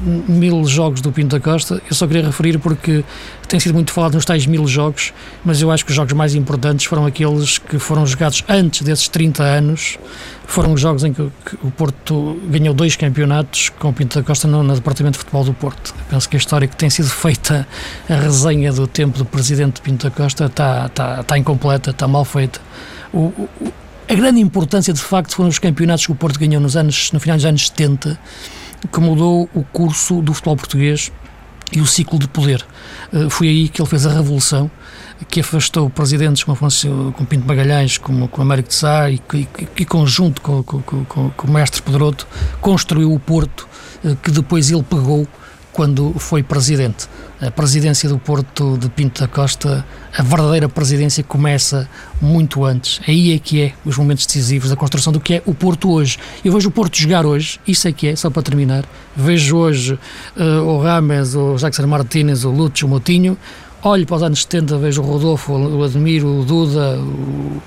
mil 0.06 0.64
jogos 0.64 1.00
do 1.00 1.10
Pinto 1.10 1.36
da 1.36 1.40
Costa. 1.40 1.82
Eu 1.88 1.94
só 1.94 2.06
queria 2.06 2.24
referir 2.24 2.58
porque 2.58 3.04
tem 3.48 3.58
sido 3.58 3.74
muito 3.74 3.92
falado 3.92 4.14
nos 4.14 4.24
tais 4.24 4.46
mil 4.46 4.66
jogos, 4.66 5.12
mas 5.44 5.60
eu 5.60 5.70
acho 5.70 5.84
que 5.84 5.90
os 5.90 5.96
jogos 5.96 6.12
mais 6.12 6.34
importantes 6.34 6.86
foram 6.86 7.04
aqueles 7.04 7.58
que 7.58 7.78
foram 7.78 8.06
jogados 8.06 8.44
antes 8.48 8.82
desses 8.82 9.08
30 9.08 9.42
anos. 9.42 9.98
Foram 10.46 10.72
os 10.72 10.80
jogos 10.80 11.02
em 11.02 11.12
que, 11.12 11.22
o 11.22 11.70
Porto 11.76 12.40
ganhou 12.48 12.72
dois 12.72 12.94
campeonatos 12.94 13.68
com 13.70 13.88
o 13.88 13.92
Pinto 13.92 14.18
da 14.18 14.24
Costa 14.24 14.46
no, 14.46 14.62
no 14.62 14.74
Departamento 14.74 15.14
de 15.14 15.18
Futebol 15.18 15.44
do 15.44 15.52
Porto. 15.52 15.92
Eu 15.98 16.04
penso 16.08 16.28
que 16.28 16.36
a 16.36 16.38
história 16.38 16.68
que 16.68 16.76
tem 16.76 16.88
sido 16.88 17.08
feita, 17.08 17.66
a 18.08 18.14
resenha 18.14 18.72
do 18.72 18.86
tempo 18.86 19.18
do 19.18 19.24
presidente 19.24 19.80
Pinto 19.80 20.08
da 20.08 20.14
Costa, 20.14 20.46
está, 20.46 20.86
está, 20.86 21.20
está 21.20 21.36
incompleta, 21.36 21.90
está 21.90 22.06
mal 22.06 22.24
feita. 22.24 22.60
O, 23.12 23.18
o, 23.18 23.48
a 24.08 24.14
grande 24.14 24.40
importância, 24.40 24.92
de 24.92 25.00
facto, 25.00 25.34
foram 25.34 25.48
os 25.48 25.58
campeonatos 25.58 26.06
que 26.06 26.12
o 26.12 26.14
Porto 26.14 26.38
ganhou 26.38 26.60
nos 26.60 26.76
anos, 26.76 27.10
no 27.10 27.18
final 27.18 27.36
dos 27.36 27.44
anos 27.44 27.66
70 27.66 28.16
que 28.86 29.00
mudou 29.00 29.48
o 29.54 29.62
curso 29.64 30.20
do 30.22 30.32
futebol 30.34 30.56
português 30.56 31.12
e 31.72 31.80
o 31.80 31.86
ciclo 31.86 32.18
de 32.18 32.28
poder. 32.28 32.64
Uh, 33.12 33.28
foi 33.28 33.48
aí 33.48 33.68
que 33.68 33.80
ele 33.80 33.88
fez 33.88 34.06
a 34.06 34.12
revolução 34.12 34.70
que 35.28 35.40
afastou 35.40 35.88
presidentes 35.88 36.44
como 36.44 36.54
Afonso, 36.54 37.14
com 37.16 37.24
Pinto 37.24 37.46
Magalhães, 37.46 37.98
como 37.98 38.28
com 38.28 38.42
Américo 38.42 38.68
de 38.68 38.74
Sá 38.74 39.10
e 39.10 39.18
que, 39.18 39.84
conjunto 39.84 40.42
com, 40.42 40.62
com, 40.62 40.82
com, 40.82 41.30
com 41.30 41.46
o 41.46 41.50
mestre 41.50 41.80
Pedroto 41.82 42.26
construiu 42.60 43.12
o 43.12 43.18
Porto 43.18 43.66
uh, 44.04 44.14
que 44.16 44.30
depois 44.30 44.70
ele 44.70 44.82
pegou 44.82 45.26
quando 45.76 46.14
foi 46.18 46.42
presidente. 46.42 47.06
A 47.38 47.50
presidência 47.50 48.08
do 48.08 48.18
Porto 48.18 48.78
de 48.78 48.88
Pinto 48.88 49.20
da 49.20 49.28
Costa, 49.28 49.84
a 50.16 50.22
verdadeira 50.22 50.70
presidência 50.70 51.22
começa 51.22 51.86
muito 52.18 52.64
antes. 52.64 52.98
Aí 53.06 53.34
é 53.34 53.38
que 53.38 53.60
é 53.60 53.74
os 53.84 53.98
momentos 53.98 54.24
decisivos 54.24 54.70
da 54.70 54.76
construção 54.76 55.12
do 55.12 55.20
que 55.20 55.34
é 55.34 55.42
o 55.44 55.52
Porto 55.52 55.92
hoje. 55.92 56.18
Eu 56.42 56.50
vejo 56.50 56.70
o 56.70 56.72
Porto 56.72 56.96
jogar 56.96 57.26
hoje, 57.26 57.60
isso 57.68 57.86
é 57.86 57.92
que 57.92 58.08
é, 58.08 58.16
só 58.16 58.30
para 58.30 58.40
terminar. 58.40 58.86
Vejo 59.14 59.58
hoje 59.58 59.98
uh, 60.34 60.62
o 60.62 60.80
Rames, 60.80 61.34
o 61.34 61.56
Jackson 61.56 61.86
Martínez, 61.86 62.42
o 62.46 62.50
Lúcio, 62.50 62.86
o 62.86 62.90
Motinho. 62.90 63.36
Olho 63.82 64.06
para 64.06 64.16
os 64.16 64.22
anos 64.22 64.42
70, 64.44 64.78
vejo 64.78 65.02
o 65.02 65.04
Rodolfo, 65.04 65.52
o 65.52 65.84
Admiro, 65.84 66.40
o 66.40 66.42
Duda. 66.42 66.98
O... 66.98 67.60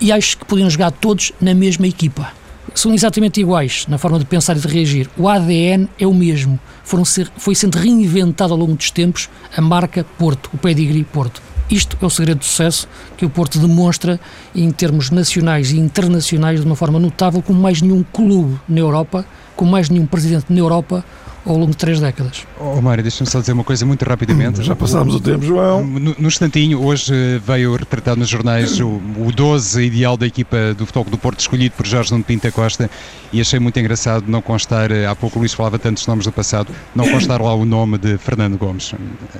E 0.00 0.10
acho 0.10 0.38
que 0.38 0.46
podiam 0.46 0.70
jogar 0.70 0.90
todos 0.90 1.32
na 1.38 1.52
mesma 1.52 1.86
equipa 1.86 2.32
são 2.76 2.92
exatamente 2.92 3.40
iguais 3.40 3.86
na 3.88 3.96
forma 3.96 4.18
de 4.18 4.26
pensar 4.26 4.56
e 4.56 4.60
de 4.60 4.68
reagir. 4.68 5.08
O 5.16 5.28
ADN 5.28 5.88
é 5.98 6.06
o 6.06 6.12
mesmo. 6.14 6.60
Ser, 7.04 7.30
foi 7.36 7.54
sendo 7.54 7.76
reinventado 7.78 8.52
ao 8.52 8.58
longo 8.58 8.74
dos 8.74 8.90
tempos 8.90 9.28
a 9.56 9.60
marca 9.60 10.04
Porto, 10.18 10.50
o 10.52 10.58
pedigree 10.58 11.02
Porto. 11.02 11.42
Isto 11.70 11.96
é 12.00 12.06
o 12.06 12.10
segredo 12.10 12.38
do 12.38 12.44
sucesso 12.44 12.88
que 13.16 13.24
o 13.24 13.30
Porto 13.30 13.58
demonstra 13.58 14.20
em 14.54 14.70
termos 14.70 15.10
nacionais 15.10 15.70
e 15.72 15.78
internacionais 15.78 16.60
de 16.60 16.66
uma 16.66 16.76
forma 16.76 16.98
notável, 16.98 17.42
como 17.42 17.60
mais 17.60 17.82
nenhum 17.82 18.04
clube 18.04 18.58
na 18.68 18.80
Europa, 18.80 19.26
como 19.56 19.70
mais 19.70 19.90
nenhum 19.90 20.06
presidente 20.06 20.46
na 20.48 20.58
Europa 20.58 21.04
ao 21.46 21.56
longo 21.56 21.70
de 21.70 21.76
três 21.76 22.00
décadas. 22.00 22.44
Oh, 22.58 22.80
Mário, 22.80 23.02
deixa-me 23.02 23.30
só 23.30 23.38
dizer 23.38 23.52
uma 23.52 23.62
coisa 23.62 23.86
muito 23.86 24.04
rapidamente. 24.04 24.62
Já 24.62 24.74
passámos 24.74 25.14
o, 25.14 25.18
o 25.18 25.20
tempo, 25.20 25.44
João. 25.44 25.86
No, 25.86 26.14
no, 26.18 26.28
instantinho, 26.28 26.82
hoje 26.82 27.12
veio 27.38 27.74
retratado 27.76 28.18
nos 28.18 28.28
jornais 28.28 28.80
o, 28.80 28.88
o 28.88 29.32
12 29.34 29.80
ideal 29.80 30.16
da 30.16 30.26
equipa 30.26 30.74
do 30.74 30.84
Futebol 30.84 31.10
do 31.10 31.18
Porto, 31.18 31.40
escolhido 31.40 31.74
por 31.76 31.86
Jorge 31.86 32.10
Nuno 32.10 32.24
Pinta 32.24 32.50
Costa, 32.50 32.90
e 33.32 33.40
achei 33.40 33.60
muito 33.60 33.78
engraçado 33.78 34.24
não 34.26 34.42
constar, 34.42 34.90
há 34.92 35.14
pouco 35.14 35.38
o 35.38 35.40
Luís 35.40 35.54
falava 35.54 35.78
tantos 35.78 36.04
nomes 36.06 36.26
do 36.26 36.32
passado, 36.32 36.72
não 36.94 37.08
constar 37.08 37.40
lá 37.40 37.54
o 37.54 37.64
nome 37.64 37.96
de 37.96 38.18
Fernando 38.18 38.58
Gomes. 38.58 38.92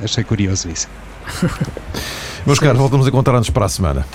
Achei 0.03 0.23
curioso 0.23 0.69
isso. 0.71 0.89
Meus 2.47 2.61
caros, 2.61 2.79
voltamos 2.79 3.07
a 3.07 3.09
encontrar-nos 3.09 3.51
para 3.51 3.67
a 3.67 3.69
semana. 3.69 4.07